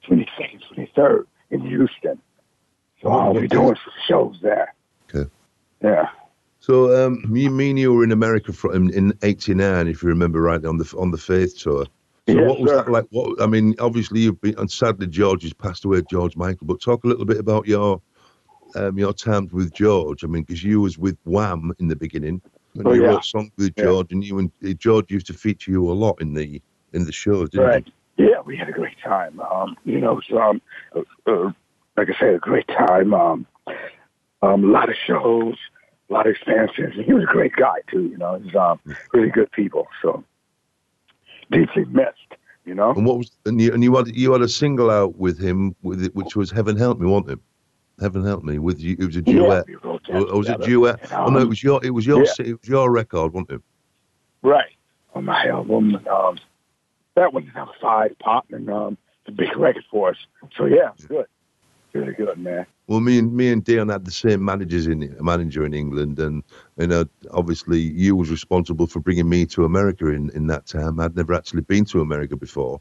[0.08, 2.22] 22nd, 23rd in Houston.
[3.02, 4.76] So I'll be doing some shows there.
[5.10, 5.28] Okay.
[5.84, 6.10] Yeah.
[6.60, 10.78] So, um, you mean you were in America in '89, if you remember rightly, on
[10.78, 11.86] the on the Faith tour.
[11.86, 11.92] So,
[12.28, 12.76] Yes, what was sir.
[12.84, 13.06] that like?
[13.10, 16.68] What I mean, obviously you've been, and sadly George has passed away, George Michael.
[16.68, 18.00] But talk a little bit about your
[18.76, 20.24] um, your times with George.
[20.24, 22.40] I mean, because you was with Wham in the beginning,
[22.76, 23.10] and Oh, you yeah.
[23.10, 23.86] wrote songs with Yeah.
[23.86, 26.62] George, and you and uh, George used to feature you a lot in the
[26.94, 27.88] in the shows, didn't Right.
[28.18, 29.40] Yeah, we had a great time.
[29.40, 30.62] Um, you know, so, um,
[30.96, 31.52] uh, uh,
[31.98, 33.14] like I said, a great time.
[33.14, 33.48] Um,
[34.42, 35.56] um, a lot of shows,
[36.10, 36.94] a lot of expansions.
[36.98, 38.08] And he was a great guy too.
[38.08, 38.80] You know, he's um,
[39.14, 39.88] really good people.
[40.02, 40.24] So
[41.52, 42.18] deeply missed.
[42.66, 42.92] You know.
[42.92, 45.76] And what was and you and you had you had a single out with him
[45.82, 47.40] with it, which was Heaven Help Me, wasn't it?
[48.02, 48.98] Heaven Help Me with you.
[49.00, 49.68] It was a Yeah, duet.
[49.68, 51.02] we wrote that Or was it duet?
[51.04, 52.32] And, oh no, it um, was your it was your yeah.
[52.40, 53.62] it was your record, wasn't it?
[54.42, 54.76] Right.
[55.14, 55.96] On my album.
[56.08, 56.40] Um,
[57.16, 60.18] that was number five pop and um, it's a big record for us.
[60.58, 61.28] So yeah, it's good.
[61.94, 62.66] Really good, man.
[62.88, 66.44] Well, me and me and Deon had the same managers in manager in England, and
[66.78, 71.00] you know, obviously, you was responsible for bringing me to America in, in that time.
[71.00, 72.80] I'd never actually been to America before,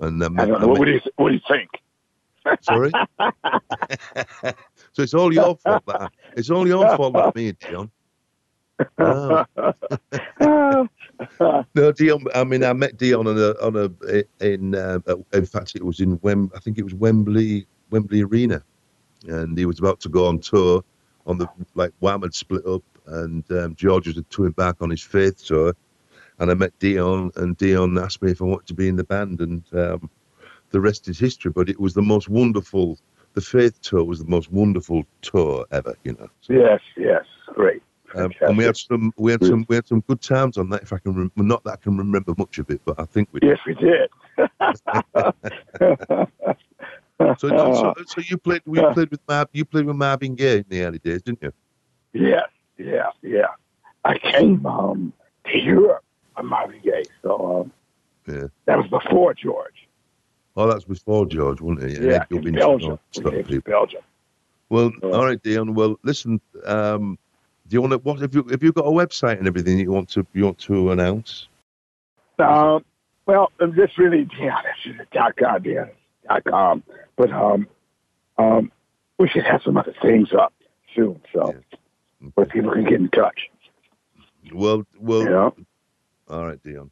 [0.00, 0.68] and um, I don't know.
[0.68, 1.68] What do you What do you think?
[2.62, 2.90] Sorry.
[4.92, 5.84] so it's all your fault.
[5.86, 7.90] That, it's all your fault that me and Deon.
[8.98, 9.44] Oh.
[11.74, 12.26] No, Deon.
[12.34, 14.74] I mean, I met Deon on a on a in.
[14.74, 15.00] Uh,
[15.32, 16.50] in fact, it was in Wem.
[16.54, 18.62] I think it was Wembley Wembley Arena,
[19.26, 20.84] and he was about to go on tour.
[21.26, 25.02] On the like, Wham had split up, and um, George was touring back on his
[25.02, 25.74] Faith tour,
[26.38, 29.04] and I met Deon, and Deon asked me if I wanted to be in the
[29.04, 30.10] band, and um,
[30.70, 31.50] the rest is history.
[31.50, 32.98] But it was the most wonderful.
[33.34, 35.94] The Faith tour was the most wonderful tour ever.
[36.04, 36.28] You know.
[36.40, 37.82] So, yes, yes, great.
[38.14, 40.82] um, and we had some, we had some, we had some good times on that.
[40.82, 43.28] If I can, rem- not that I can remember much of it, but I think
[43.32, 43.50] we did.
[43.50, 44.08] Yes, we did.
[47.38, 50.64] So, so, so you played, we played with Mar- you played with Marvin Gaye in
[50.68, 51.52] the early days, didn't you?
[52.12, 53.48] Yes, yeah, yeah.
[54.04, 55.12] I came um,
[55.46, 56.04] to Europe
[56.36, 57.72] on Marvin Gaye, so um,
[58.32, 58.46] Yeah.
[58.66, 59.87] that was before George.
[60.58, 62.02] Oh, that's before George, wasn't it?
[62.02, 62.98] Yeah, Ed in Belgium.
[63.14, 63.60] In.
[63.60, 64.02] Belgium.
[64.68, 65.72] Well, all right, Deon.
[65.72, 66.40] Well, listen.
[66.64, 67.16] Um,
[67.68, 67.98] do you want to?
[67.98, 68.42] What have you?
[68.50, 70.26] Have you got a website and everything you want to?
[70.32, 71.46] You want to announce?
[72.40, 72.84] Um,
[73.26, 75.84] well, I'm just really, yeah, this is dot com, yeah,
[76.26, 76.82] dot com.
[77.14, 77.68] But um,
[78.36, 78.72] um,
[79.18, 80.52] we should have some other things up
[80.92, 81.54] soon, so
[82.34, 83.48] where people can get in touch.
[84.52, 85.22] Well, well.
[85.22, 85.50] Yeah.
[86.28, 86.90] All right, Deon.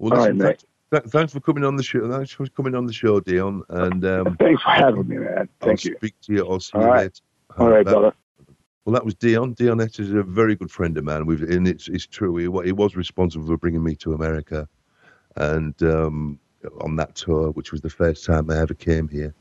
[0.00, 0.46] Well, All right, listen, mate.
[0.48, 2.10] th- th- thanks for coming on the show.
[2.10, 3.62] Thanks for coming on the show, Deon.
[3.68, 5.48] And um, Thanks for having me, man.
[5.60, 5.96] Thank I'll you.
[5.96, 6.48] speak to you.
[6.48, 7.02] I'll see All you right.
[7.02, 7.20] later.
[7.58, 8.12] All right, brother.
[8.84, 9.54] Well, that was Deon.
[9.54, 11.26] Deon Estus is a very good friend of mine.
[11.26, 12.36] We've, and it's, it's true.
[12.36, 14.66] He, he was responsible for bringing me to America,
[15.36, 16.38] and um,
[16.80, 19.34] on that tour, which was the first time I ever came here,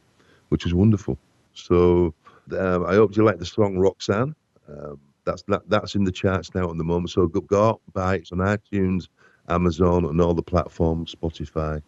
[0.50, 1.18] which was wonderful.
[1.54, 2.14] So
[2.58, 4.36] um, I hope you like the song Roxanne.
[4.68, 7.12] Um, that's that, that's in the charts now at the moment.
[7.12, 8.22] So go, go out, buy it.
[8.22, 9.08] It's on iTunes,
[9.50, 11.82] Amazon, and all the platforms, Spotify,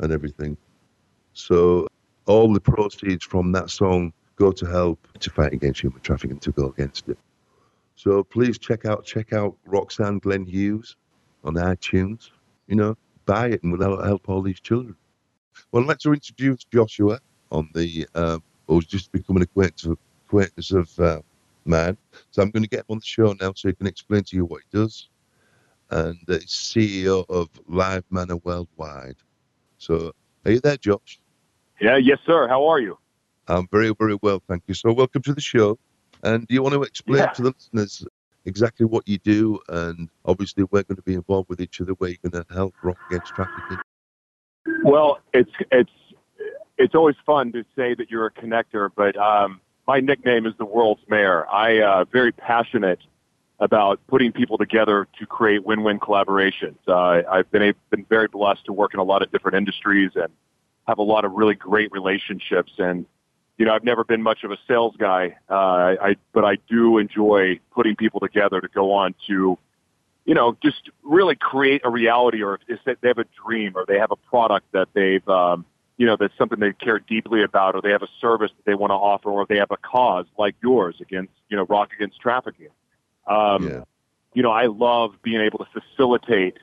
[0.00, 0.56] and everything.
[1.32, 1.86] So
[2.26, 6.52] all the proceeds from that song go to help to fight against human trafficking, to
[6.52, 7.18] go against it.
[7.96, 10.96] So please check out check out Roxanne Glenn Hughes
[11.44, 12.30] on iTunes.
[12.68, 14.96] You know, buy it and we'll help- all these children.
[15.72, 20.70] Well, I'd like to introduce Joshua on the uh, who's just becoming acquaintance of, acquaintance
[20.70, 21.20] of uh,
[21.64, 21.96] man.
[22.30, 24.36] So I'm going to get him on the show now so he can explain to
[24.36, 25.08] you what he does.
[25.90, 29.16] And he's CEO of Live Mana Worldwide.
[29.78, 30.12] So
[30.44, 31.20] are you there, Josh?
[31.80, 32.48] Yeah, yes, sir.
[32.48, 32.98] How are you?
[33.46, 34.74] I'm very, very well, thank you.
[34.74, 35.78] So, welcome to the show.
[36.22, 37.26] And do you want to explain Yeah.
[37.32, 38.06] to the listeners
[38.44, 39.60] exactly what you do?
[39.68, 41.92] And obviously, we're going to be involved with each other.
[41.92, 43.78] Where you're going to help rock against trafficking.
[44.82, 45.90] Well, it's it's
[46.76, 50.64] it's always fun to say that you're a connector, but um, my nickname is the
[50.66, 51.46] world's mayor.
[51.48, 53.00] I uh, very passionate
[53.60, 56.76] about putting people together to create win-win collaborations.
[56.86, 60.12] Uh, I've been a, been very blessed to work in a lot of different industries
[60.14, 60.28] and
[60.86, 62.72] have a lot of really great relationships.
[62.78, 63.06] And
[63.56, 65.54] you know, I've never been much of a sales guy, uh,
[66.00, 69.58] I but I do enjoy putting people together to go on to
[70.28, 73.86] you know, just really create a reality or if they they have a dream or
[73.88, 75.64] they have a product that they've, um,
[75.96, 78.74] you know, that's something they care deeply about or they have a service that they
[78.74, 82.20] want to offer or they have a cause like yours against, you know, rock against
[82.20, 82.68] trafficking.
[83.28, 83.84] Um, Yeah.
[84.34, 86.58] You know, I love being able to facilitate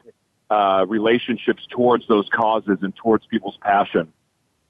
[0.50, 4.14] uh, relationships towards those causes and towards people's passion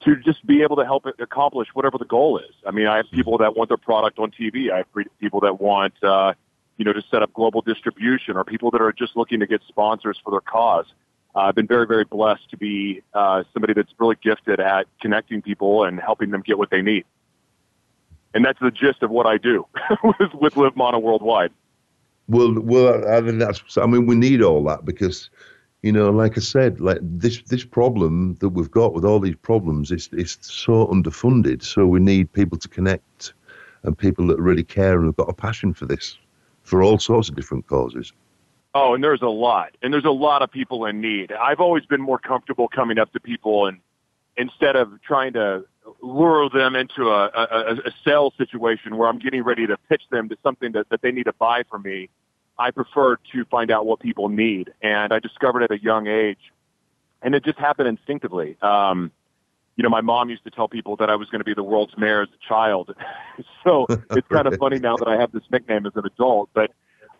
[0.01, 2.53] to just be able to help it accomplish whatever the goal is.
[2.65, 4.71] I mean, I have people that want their product on TV.
[4.71, 4.87] I have
[5.19, 6.33] people that want, uh,
[6.77, 9.61] you know, to set up global distribution or people that are just looking to get
[9.67, 10.85] sponsors for their cause.
[11.35, 15.41] Uh, I've been very, very blessed to be uh, somebody that's really gifted at connecting
[15.41, 17.05] people and helping them get what they need.
[18.33, 19.65] And that's the gist of what I do
[20.03, 21.51] with, with Live Mana Worldwide.
[22.27, 23.77] Well, well, I mean, that's.
[23.77, 25.29] I mean, we need all that because,
[25.83, 29.35] you know, like I said, like this this problem that we've got with all these
[29.35, 31.63] problems is is so underfunded.
[31.63, 33.33] So we need people to connect,
[33.83, 36.17] and people that really care and have got a passion for this,
[36.63, 38.11] for all sorts of different causes.
[38.73, 41.31] Oh, and there's a lot, and there's a lot of people in need.
[41.31, 43.79] I've always been more comfortable coming up to people and
[44.37, 45.63] instead of trying to
[46.01, 50.29] lure them into a, a, a sales situation where I'm getting ready to pitch them
[50.29, 52.09] to something that, that they need to buy from me,
[52.57, 54.73] I prefer to find out what people need.
[54.81, 56.39] And I discovered at a young age,
[57.21, 58.57] and it just happened instinctively.
[58.61, 59.11] Um,
[59.75, 61.63] you know, my mom used to tell people that I was going to be the
[61.63, 62.95] world's mayor as a child.
[63.63, 66.71] so it's kind of funny now that I have this nickname as an adult, but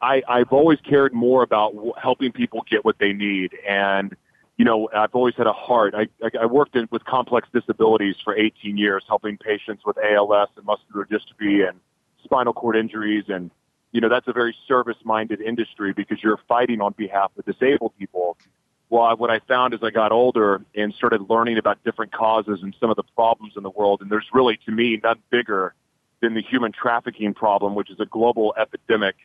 [0.02, 3.58] I, I've always cared more about w- helping people get what they need.
[3.68, 4.16] And,
[4.58, 5.94] you know, I've always had a heart.
[5.96, 10.50] I, I, I worked in, with complex disabilities for 18 years, helping patients with ALS
[10.56, 11.80] and muscular dystrophy and
[12.24, 13.26] spinal cord injuries.
[13.28, 13.52] And,
[13.92, 17.94] you know, that's a very service minded industry because you're fighting on behalf of disabled
[18.00, 18.38] people.
[18.90, 22.74] Well, what I found as I got older and started learning about different causes and
[22.80, 25.74] some of the problems in the world, and there's really, to me, none bigger
[26.22, 29.16] than the human trafficking problem, which is a global epidemic.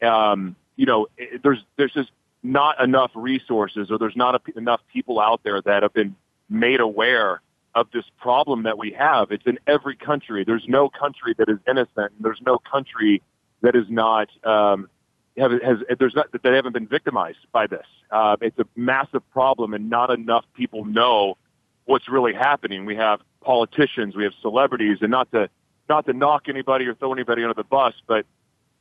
[0.00, 2.10] Um, you know, it, there's there's just
[2.42, 6.16] not enough resources, or there's not a, enough people out there that have been
[6.48, 7.40] made aware
[7.74, 9.30] of this problem that we have.
[9.30, 10.44] It's in every country.
[10.44, 13.22] There's no country that is innocent, and there's no country
[13.62, 14.88] that is not um,
[15.36, 17.86] have, has there's not that haven't been victimized by this.
[18.10, 21.36] Uh, it's a massive problem, and not enough people know
[21.84, 22.84] what's really happening.
[22.86, 25.48] We have politicians, we have celebrities, and not to
[25.88, 28.26] not to knock anybody or throw anybody under the bus, but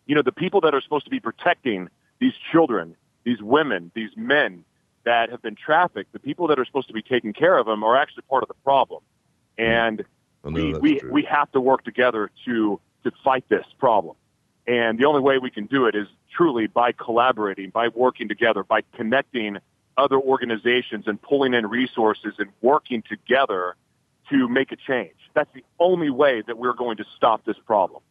[0.05, 1.89] you know the people that are supposed to be protecting
[2.20, 4.63] these children, these women, these men
[5.05, 7.84] that have been trafficked, the people that are supposed to be taking care of them
[7.84, 9.01] are actually part of the problem,
[9.57, 10.03] and
[10.43, 11.11] we we, true.
[11.11, 14.15] we have to work together to to fight this problem.
[14.67, 18.63] And the only way we can do it is truly by collaborating, by working together,
[18.63, 19.57] by connecting
[19.97, 23.76] other organizations and pulling in resources and working together
[24.30, 25.15] to make a change.
[25.34, 28.01] That's the only way that we're going to stop this problem.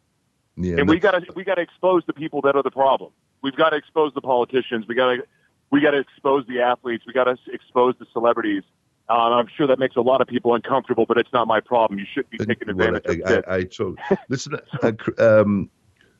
[0.56, 3.12] Yeah, and we got to we got to expose the people that are the problem.
[3.42, 4.86] We've got to expose the politicians.
[4.88, 5.22] We got to
[5.70, 7.04] we got to expose the athletes.
[7.06, 8.62] We got to expose the celebrities.
[9.08, 11.98] Um, I'm sure that makes a lot of people uncomfortable, but it's not my problem.
[11.98, 13.44] You shouldn't be taking Well, advantage I, of it.
[13.48, 13.96] I, I totally
[14.28, 14.56] listen.
[14.82, 15.70] uh, um,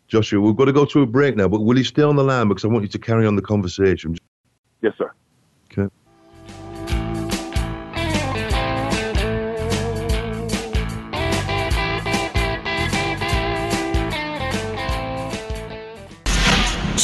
[0.06, 2.24] Joshua, we've got to go to a break now, but will you stay on the
[2.24, 4.16] line because I want you to carry on the conversation?
[4.80, 5.12] Yes, sir.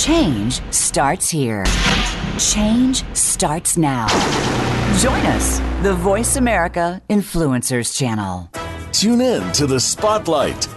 [0.05, 1.65] Change starts here.
[2.39, 4.07] Change starts now.
[4.99, 8.51] Join us, the Voice America Influencers Channel.
[8.93, 10.69] Tune in to the Spotlight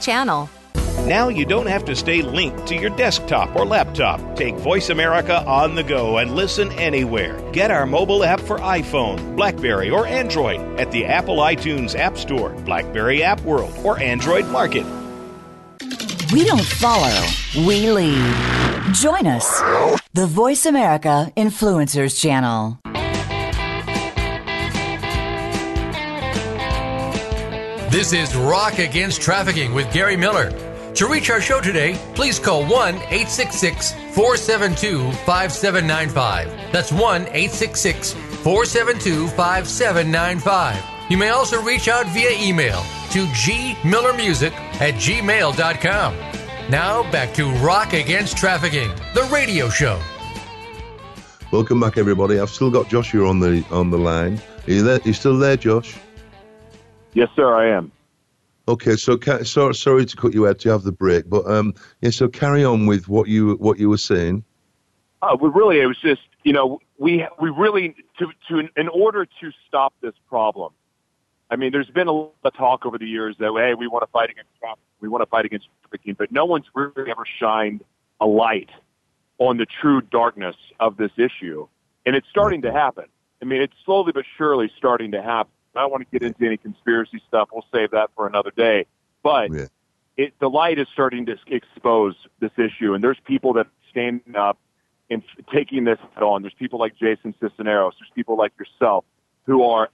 [0.00, 0.48] channel.
[1.06, 4.36] Now you don't have to stay linked to your desktop or laptop.
[4.36, 7.40] Take Voice America on the go and listen anywhere.
[7.52, 12.50] Get our mobile app for iPhone, Blackberry, or Android at the Apple iTunes App Store,
[12.64, 14.86] Blackberry App World, or Android Market.
[16.32, 17.26] We don't follow,
[17.66, 18.94] we lead.
[18.94, 19.60] Join us,
[20.12, 22.79] the Voice America Influencers Channel.
[27.90, 30.52] This is Rock Against Trafficking with Gary Miller.
[30.94, 36.72] To reach our show today, please call 1 866 472 5795.
[36.72, 41.10] That's 1 866 472 5795.
[41.10, 42.80] You may also reach out via email
[43.10, 46.16] to gmillermusic at gmail.com.
[46.70, 50.00] Now back to Rock Against Trafficking, the radio show.
[51.50, 52.38] Welcome back, everybody.
[52.38, 54.40] I've still got Joshua on the on the line.
[54.68, 55.00] Are you there?
[55.04, 55.98] You still there, Josh?
[57.14, 57.92] Yes, sir, I am.
[58.68, 61.74] Okay, so ca- so, sorry to cut you out to have the break, but um,
[62.02, 62.10] yeah.
[62.10, 64.44] So carry on with what you what you were saying.
[65.22, 69.24] Uh, we really, it was just, you know, we we really to to in order
[69.24, 70.72] to stop this problem.
[71.50, 74.04] I mean, there's been a lot of talk over the years that hey, we want
[74.04, 77.24] to fight against trafficking, we want to fight against trafficking, but no one's really ever
[77.40, 77.82] shined
[78.20, 78.70] a light
[79.38, 81.66] on the true darkness of this issue,
[82.06, 83.06] and it's starting to happen.
[83.42, 85.50] I mean, it's slowly but surely starting to happen.
[85.74, 87.48] I don't want to get into any conspiracy stuff.
[87.52, 88.86] We'll save that for another day.
[89.22, 89.66] But Yeah.
[90.16, 94.36] it, the light is starting to expose this issue, and there's people that are standing
[94.36, 94.58] up
[95.10, 96.42] and taking this on.
[96.42, 97.94] There's people like Jason Cisneros.
[97.98, 99.04] There's people like yourself
[99.46, 99.88] who are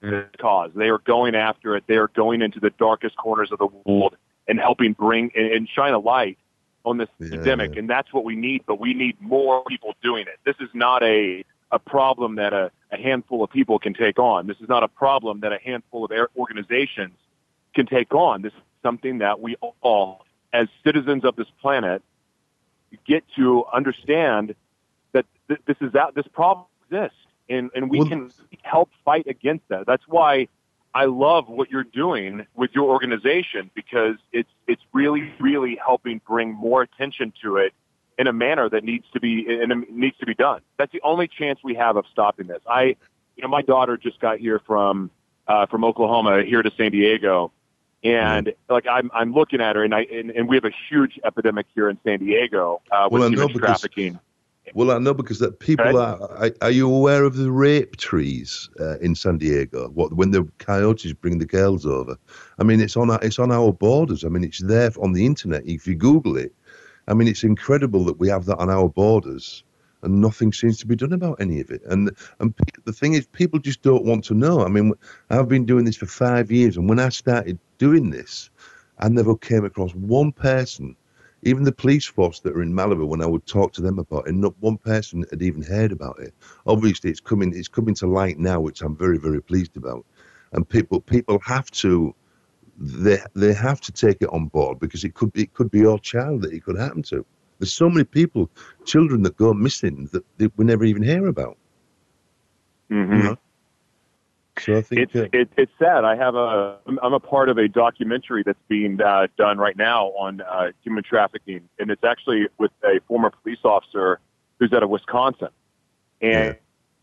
[0.00, 0.70] the cause.
[0.74, 1.84] They are going after it.
[1.86, 4.16] They are going into the darkest corners of the world
[4.48, 6.38] and helping bring and, shine a light
[6.84, 7.74] on this Yeah, epidemic.
[7.74, 7.80] yeah.
[7.80, 8.64] And that's what we need.
[8.66, 10.38] But we need more people doing it.
[10.44, 14.46] This is not a a problem that a, a handful of people can take on.
[14.46, 17.14] This is not a problem that a handful of organizations
[17.74, 18.42] can take on.
[18.42, 22.02] This is something that we all, as citizens of this planet,
[23.06, 24.54] get to understand
[25.12, 26.14] that th- this is out.
[26.14, 27.18] This problem exists,
[27.48, 28.30] and and we Well- can
[28.62, 29.86] help fight against that.
[29.86, 30.48] That's why
[30.92, 36.52] I love what you're doing with your organization because it's it's really really helping bring
[36.52, 37.72] more attention to it
[38.20, 40.60] in a manner that needs to be and needs to be done.
[40.78, 42.60] That's the only chance we have of stopping this.
[42.68, 42.82] I,
[43.36, 45.10] you know, my daughter just got here from
[45.48, 47.50] uh, from Oklahoma here to San Diego,
[48.04, 51.18] and like I'm I'm looking at her, and I and, and we have a huge
[51.24, 54.20] epidemic here in San Diego uh, with Well, human because- trafficking.
[54.72, 56.50] Well, I know because that people are, are.
[56.62, 59.88] Are you aware of the rape trees uh, in San Diego?
[59.88, 62.16] What when the coyotes bring the girls over?
[62.60, 64.22] I mean, it's on our, it's on our borders.
[64.24, 65.66] I mean, it's there on the internet.
[65.66, 66.52] If you Google it,
[67.10, 69.64] I mean, it's incredible that we have that on our borders,
[70.02, 71.82] and nothing seems to be done about any of it.
[71.86, 72.54] And and
[72.84, 74.64] the thing is, people just don't want to know.
[74.64, 74.94] I mean,
[75.30, 78.50] I've been doing this for five years, and when I started doing this,
[78.98, 80.96] I never came across one person
[81.42, 84.28] even the police force that are in Malibu, when I would talk to them about
[84.28, 86.34] it, not one person had even heard about it.
[86.66, 90.04] Obviously, it's coming it's coming to light now, which I'm very very pleased about.
[90.52, 92.14] And people people have to
[92.80, 95.80] they they have to take it on board because it could be it could be
[95.80, 97.24] your child that it could happen to.
[97.58, 98.50] There's so many people,
[98.86, 101.58] children that go missing that, that we never even hear about.
[102.88, 103.36] hmm You know?
[104.58, 106.04] So I think it's uh, it, it's sad.
[106.04, 110.08] I have a I'm a part of a documentary that's being uh, done right now
[110.08, 114.20] on uh, human trafficking, and it's actually with a former police officer
[114.58, 115.48] who's out of Wisconsin,
[116.20, 116.56] and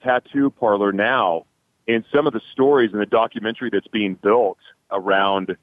[0.03, 1.45] tattoo parlor now.
[1.87, 4.57] And some of the stories in the documentary that's being built
[4.91, 5.55] around,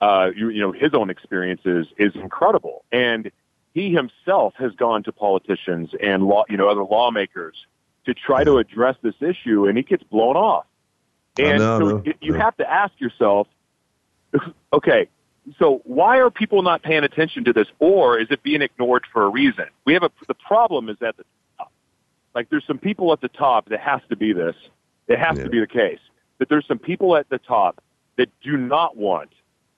[0.00, 2.84] uh, you, you know, his own experiences is incredible.
[2.90, 3.30] And
[3.74, 7.54] he himself has gone to politicians and law, you know, other lawmakers
[8.06, 10.64] to try to address this issue, and he gets blown off.
[11.38, 13.46] And know, so you have to ask yourself,
[14.72, 15.08] okay,
[15.58, 19.22] so why are people not paying attention to this, or is it being ignored for
[19.24, 19.66] a reason?
[19.84, 21.24] We have a the problem is at the
[21.58, 21.72] top.
[22.34, 24.54] Like there's some people at the top that has to be this.
[25.08, 25.44] It has Yeah.
[25.44, 26.00] to be the case.
[26.38, 27.82] That there's some people at the top
[28.16, 29.30] that do not want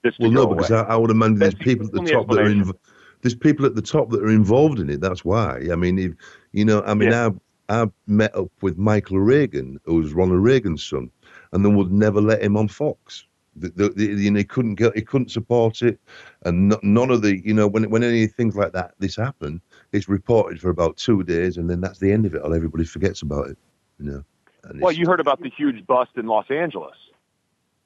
[0.03, 0.71] this well, no, because.
[0.71, 2.79] I, I would imagine there's people at the top that are in, explanation.
[3.21, 5.01] there's people at the top that are involved in it.
[5.01, 5.67] That's why.
[5.71, 6.13] I mean, if,
[6.51, 7.29] you know, I mean, Yeah.
[7.29, 7.31] I
[7.69, 11.09] I met up with Michael Reagan, who was Ronald Reagan's son,
[11.53, 13.25] and then would never let him on Fox.
[13.55, 15.99] The, the, the, you know, he couldn't get, he couldn't support it,
[16.43, 19.61] and no, none of the, you know, when when any things like that this happen,
[19.91, 22.83] it's reported for about two days, and then that's the end of it, or everybody
[22.83, 23.57] forgets about it.
[23.99, 24.23] You know.
[24.79, 26.95] Well, you heard about the huge bust in Los Angeles.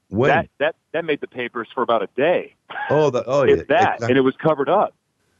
[0.09, 0.29] When?
[0.29, 2.55] That that that made the papers for about a day.
[2.89, 4.07] oh, that, oh, yeah, that, exactly.
[4.09, 4.93] and it was covered up.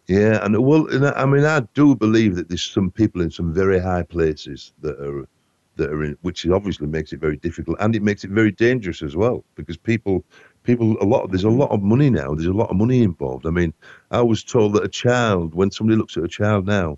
[0.08, 3.54] Yeah, and well, and I mean, I do believe that there's some people in some
[3.54, 5.28] very high places that are
[5.76, 9.02] that are in, which obviously makes it very difficult, and it makes it very dangerous
[9.02, 10.24] as well because people,
[10.64, 12.34] people, a lot of there's a lot of money now.
[12.34, 13.46] There's a lot of money involved.
[13.46, 13.74] I mean,
[14.12, 16.98] I was told that a child, when somebody looks at a child now,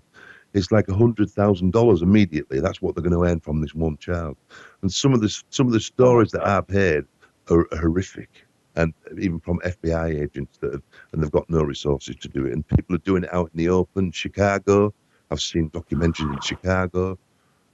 [0.54, 2.60] it's like a hundred thousand dollars immediately.
[2.60, 4.36] That's what they're going to earn from this one child.
[4.82, 7.06] And some of the some of the oh, stories that I've heard
[7.50, 8.46] are horrific,
[8.76, 10.82] and even from FBI agents that have,
[11.12, 12.52] and they've got no resources to do it.
[12.52, 14.12] And people are doing it out in the open.
[14.12, 14.92] Chicago,
[15.30, 17.18] I've seen documentaries in Chicago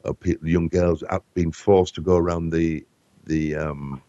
[0.05, 2.85] of people, young girls out being forced to go around the
[3.25, 4.03] the um,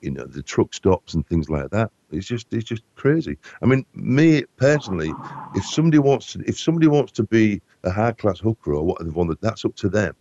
[0.00, 1.90] you know the truck stops and things like that.
[2.10, 3.38] It's just it's just crazy.
[3.62, 5.12] I mean, me personally,
[5.54, 9.34] if somebody wants to if somebody wants to be a high class hooker or whatever,
[9.40, 10.14] that's up to them.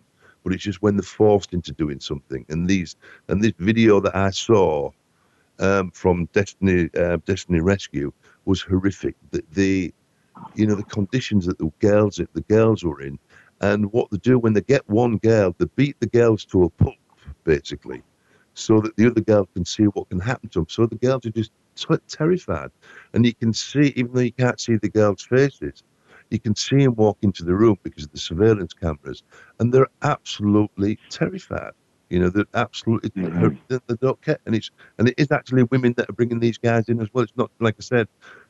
[0.44, 2.46] But it's just when they're forced into doing something.
[2.50, 2.96] And these
[3.28, 4.92] and this video that I saw
[5.60, 8.12] um, from Destiny uh, Destiny Rescue
[8.46, 9.16] was horrific.
[9.32, 9.94] The, the
[10.56, 13.20] you know the conditions that the girls the girls were in,
[13.62, 16.70] and what they do when they get one girl, they beat the girls to a
[16.70, 16.96] pulp,
[17.44, 18.04] basically,
[18.54, 20.68] so that the other girl can see what can happen to them.
[20.70, 22.72] So the girls are just t- terrified,
[23.14, 25.84] and you can see, even though you can't see the girls' faces,
[26.30, 29.23] you can see them walk into the room because of the surveillance cameras,
[29.59, 31.71] and they're absolutely terrified.
[32.09, 33.11] You know, they're absolutely
[33.69, 36.57] they, they don't care, and it's and it is actually women that are bringing these
[36.57, 37.23] guys in as well.
[37.23, 38.07] It's not like I said,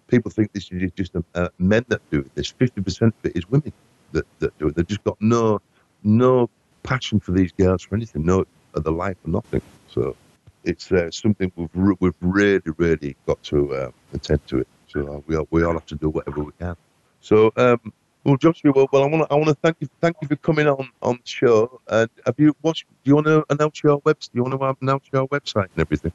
[0.07, 2.31] people think this is just uh, men that do it.
[2.35, 3.73] There's fifty percent of it is women
[4.11, 4.75] that, that do it.
[4.75, 5.59] They've just got no
[6.03, 6.49] no
[6.83, 9.61] passion for these girls for anything, no other life or nothing.
[9.87, 10.15] So
[10.63, 14.67] it's uh, something we've we've really really got to uh, attend to it.
[14.87, 16.75] So uh, we all, we all have to do whatever we can.
[17.21, 17.93] So um,
[18.23, 20.35] well, Joshua, well, well I want to I want to thank you thank you for
[20.35, 21.79] coming on on the show.
[21.87, 22.85] And have you watched?
[23.03, 24.19] Do you want to announce your web?
[24.19, 26.11] Do you want to announce your website and everything?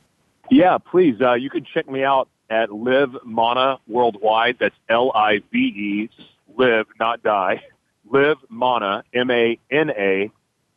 [0.50, 1.20] Yeah, please.
[1.20, 4.58] Uh, you can check me out at Live Mana Worldwide.
[4.60, 6.10] That's L I V E,
[6.56, 7.62] live, not die.
[8.10, 10.30] Live Mana, M A N A,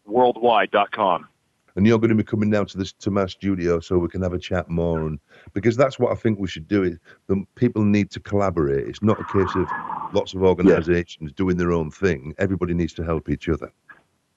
[0.06, 1.28] worldwide.com.
[1.76, 4.22] and you're going to be coming down to this to my studio so we can
[4.22, 5.20] have a chat more and
[5.54, 6.98] because that's what I think we should do is
[7.28, 8.88] the people need to collaborate.
[8.88, 9.68] It's not a case of
[10.14, 12.34] lots of organizations doing their own thing.
[12.38, 13.72] Everybody needs to help each other.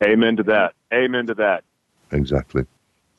[0.04, 0.74] Amen to that.
[0.92, 1.64] Amen to that.
[2.12, 2.64] exactly.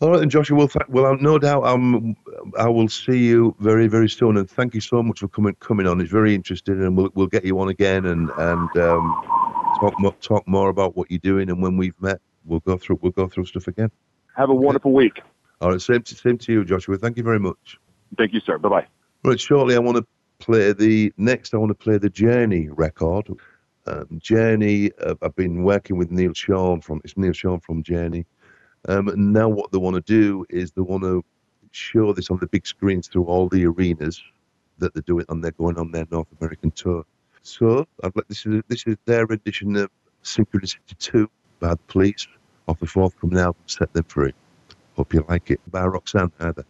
[0.02, 2.16] All right then Joshua well, th- well no doubt um,
[2.58, 4.38] I will see you very very soon.
[4.38, 6.00] And thank you so much for coming coming on.
[6.00, 9.22] It's very interesting and we'll, we'll get you on again and and um,
[9.82, 12.22] talk more, talk more about what you're doing and when we've met.
[12.46, 13.92] We'll go through we'll go through stuff again
[14.40, 15.18] Have a wonderful week.
[15.62, 17.78] all right same to, same to you Joshua thank you very much
[18.18, 18.58] Thank you, sir.
[18.58, 18.88] Bye bye.
[19.24, 20.06] Right, shortly, I want to
[20.40, 21.54] play the next.
[21.54, 23.30] I want to play the Journey record.
[23.86, 28.26] Um, Journey, uh, I've been working with Neal Schon from it's Neal Schon from Journey.
[28.88, 31.24] Um, and now, what they want to do is they want to
[31.72, 34.22] show this on the big screens through all the arenas
[34.80, 37.06] that they're doing on their going on their North American tour.
[37.42, 39.90] So, like this is this is their edition of
[40.24, 41.30] Synchronicity Two
[41.60, 42.28] by the Police
[42.70, 44.34] off the forthcoming album Set Them Free.
[44.96, 46.66] Hope you like it by Roxanne Heather.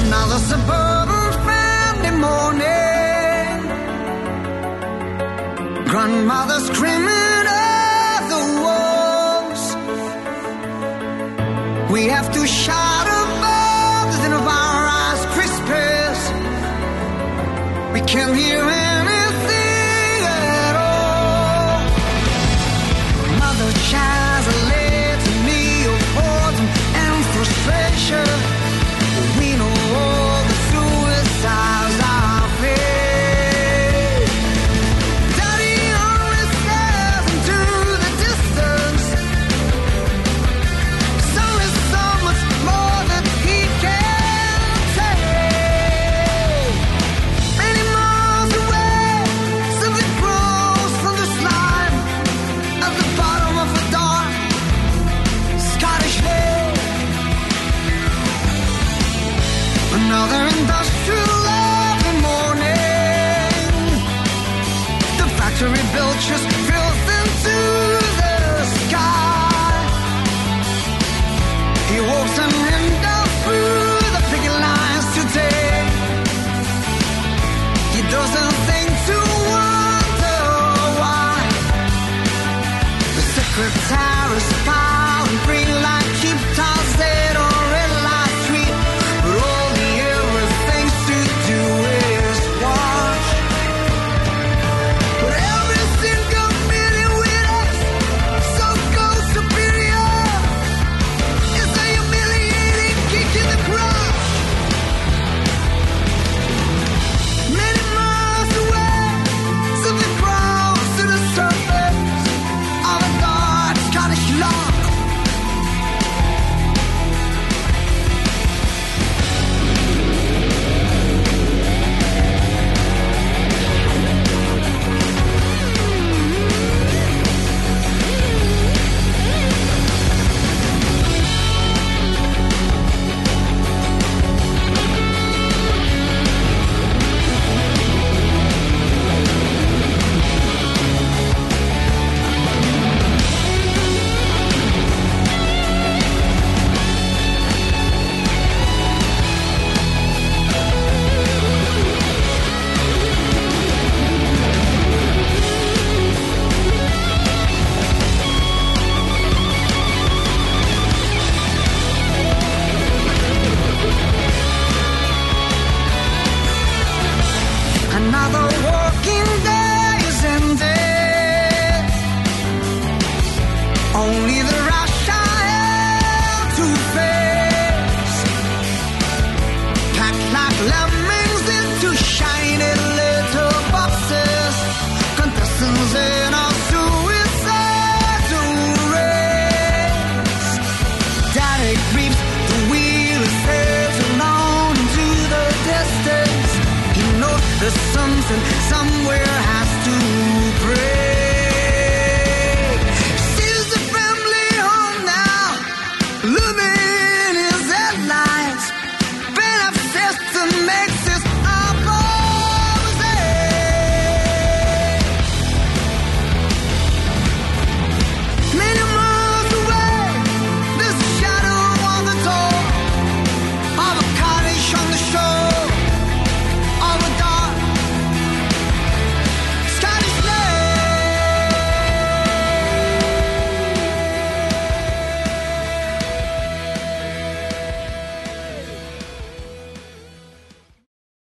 [0.00, 3.58] Another suburban Friday morning.
[5.86, 9.62] Grandmother screaming at the walls.
[11.92, 16.20] We have to shout above the of our eyes crispers.
[17.92, 18.79] We can't hear anything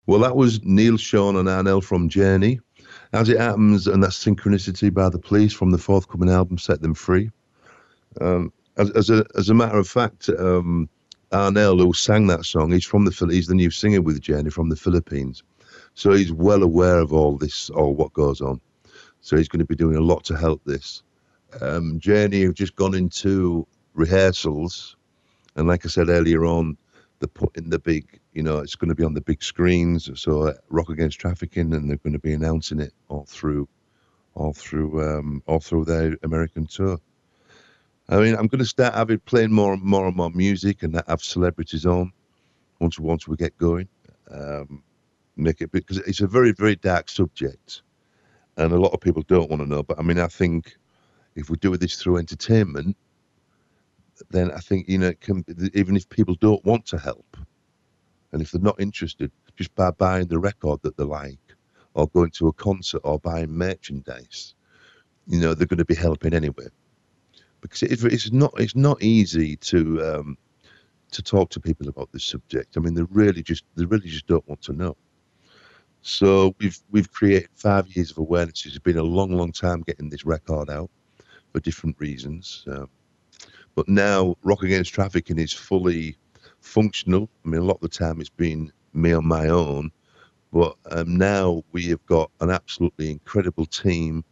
[0.06, 2.60] Well, that was Neal Schon and Arnel from Journey.
[3.12, 6.94] As it happens, and that's Synchronicity by the Police from the forthcoming album, Set Them
[6.94, 7.30] Free.
[8.20, 10.88] Um, as, as, a, as a matter of fact, um,
[11.32, 14.68] Arnel, who sang that song, he's from the he's the new singer with Journey from
[14.68, 15.42] the Philippines.
[15.94, 18.60] So he's well aware of all this, all what goes on.
[19.20, 21.02] So he's going to be doing a lot to help this.
[21.60, 24.96] Um, Journey have just gone into rehearsals,
[25.56, 26.76] and like I said earlier on,
[27.18, 30.10] they're putting the big, you know, it's going to be on the big screens.
[30.14, 33.66] So uh, Rock Against Trafficking, and they're going to be announcing it all through,
[34.34, 36.98] all through, um, all through their American tour.
[38.10, 41.00] I mean, I'm going to start having playing more and more and more music, and
[41.08, 42.12] have celebrities on
[42.78, 43.88] once once we get going.
[44.30, 44.82] Um,
[45.38, 47.80] make it because it's a very very dark subject,
[48.58, 49.82] and a lot of people don't want to know.
[49.82, 50.76] But I mean, I think
[51.36, 52.98] if we do this through entertainment,
[54.30, 57.36] then I think you know can, even if people don't want to help,
[58.36, 61.38] and if they're not interested, just by buying the record that they like,
[61.94, 64.54] or going to a concert or buying merchandise,
[65.26, 66.66] you know they're going to be helping anyway.
[67.62, 70.38] Because it, it's not it's not easy to um,
[71.12, 72.76] to talk to people about this subject.
[72.76, 74.98] I mean, they really just they really just don't want to know.
[76.02, 78.66] So we've we've created five years of awareness.
[78.66, 80.90] It's been a long, long time getting this record out
[81.54, 82.66] for different reasons.
[82.70, 82.90] Um,
[83.74, 86.18] but now Rock Against Trafficking is fully
[86.66, 87.28] functional.
[87.44, 89.90] I mean, a lot of the time it's been me on my own,
[90.52, 94.24] but um, now we have got an absolutely incredible team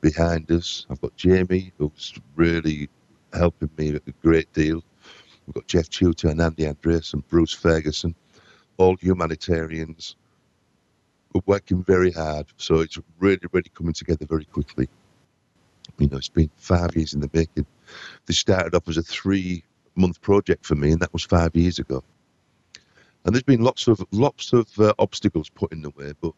[0.00, 0.86] behind us.
[0.90, 2.88] I've got Jamie, who's really
[3.32, 4.84] helping me a great deal.
[5.46, 8.14] We've got Jeff Tutor and Andy Andreas and Bruce Ferguson,
[8.76, 10.16] all humanitarians.
[11.34, 14.88] We're working very hard, so it's really, really coming together very quickly.
[15.98, 17.66] You know, it's been five years in the making.
[18.26, 19.64] They started off as a three
[19.94, 22.02] month project for me, and that was five years ago.
[23.24, 26.32] And there's been lots of lots of uh, obstacles put in the way, but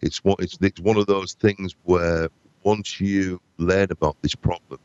[0.00, 2.28] it's one it's, it's one of those things where
[2.62, 4.80] once you learn about this problem,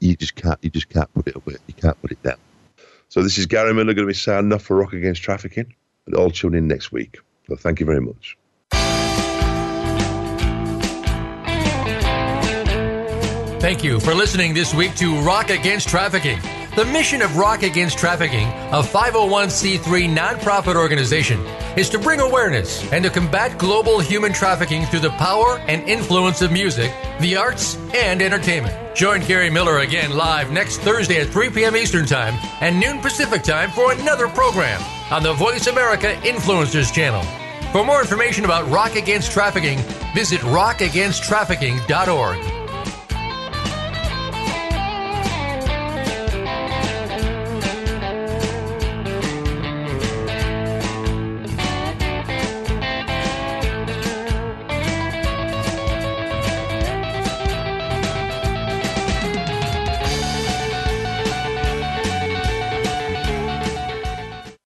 [0.00, 1.56] you just can't you just can't put it away.
[1.66, 2.36] You can't put it down.
[3.08, 5.74] So this is Gary Miller going to be signing off for Rock Against Trafficking,
[6.06, 7.18] and all tune in next week.
[7.48, 8.36] So thank you very much.
[13.60, 16.38] Thank you for listening this week to Rock Against Trafficking.
[16.76, 21.38] The mission of Rock Against Trafficking, a 501c3 nonprofit organization,
[21.76, 26.42] is to bring awareness and to combat global human trafficking through the power and influence
[26.42, 28.96] of music, the arts, and entertainment.
[28.96, 31.76] Join Gary Miller again live next Thursday at 3 p.m.
[31.76, 37.22] Eastern Time and noon Pacific Time for another program on the Voice America Influencers channel.
[37.70, 39.78] For more information about Rock Against Trafficking,
[40.12, 42.63] visit rockagainsttrafficking.org.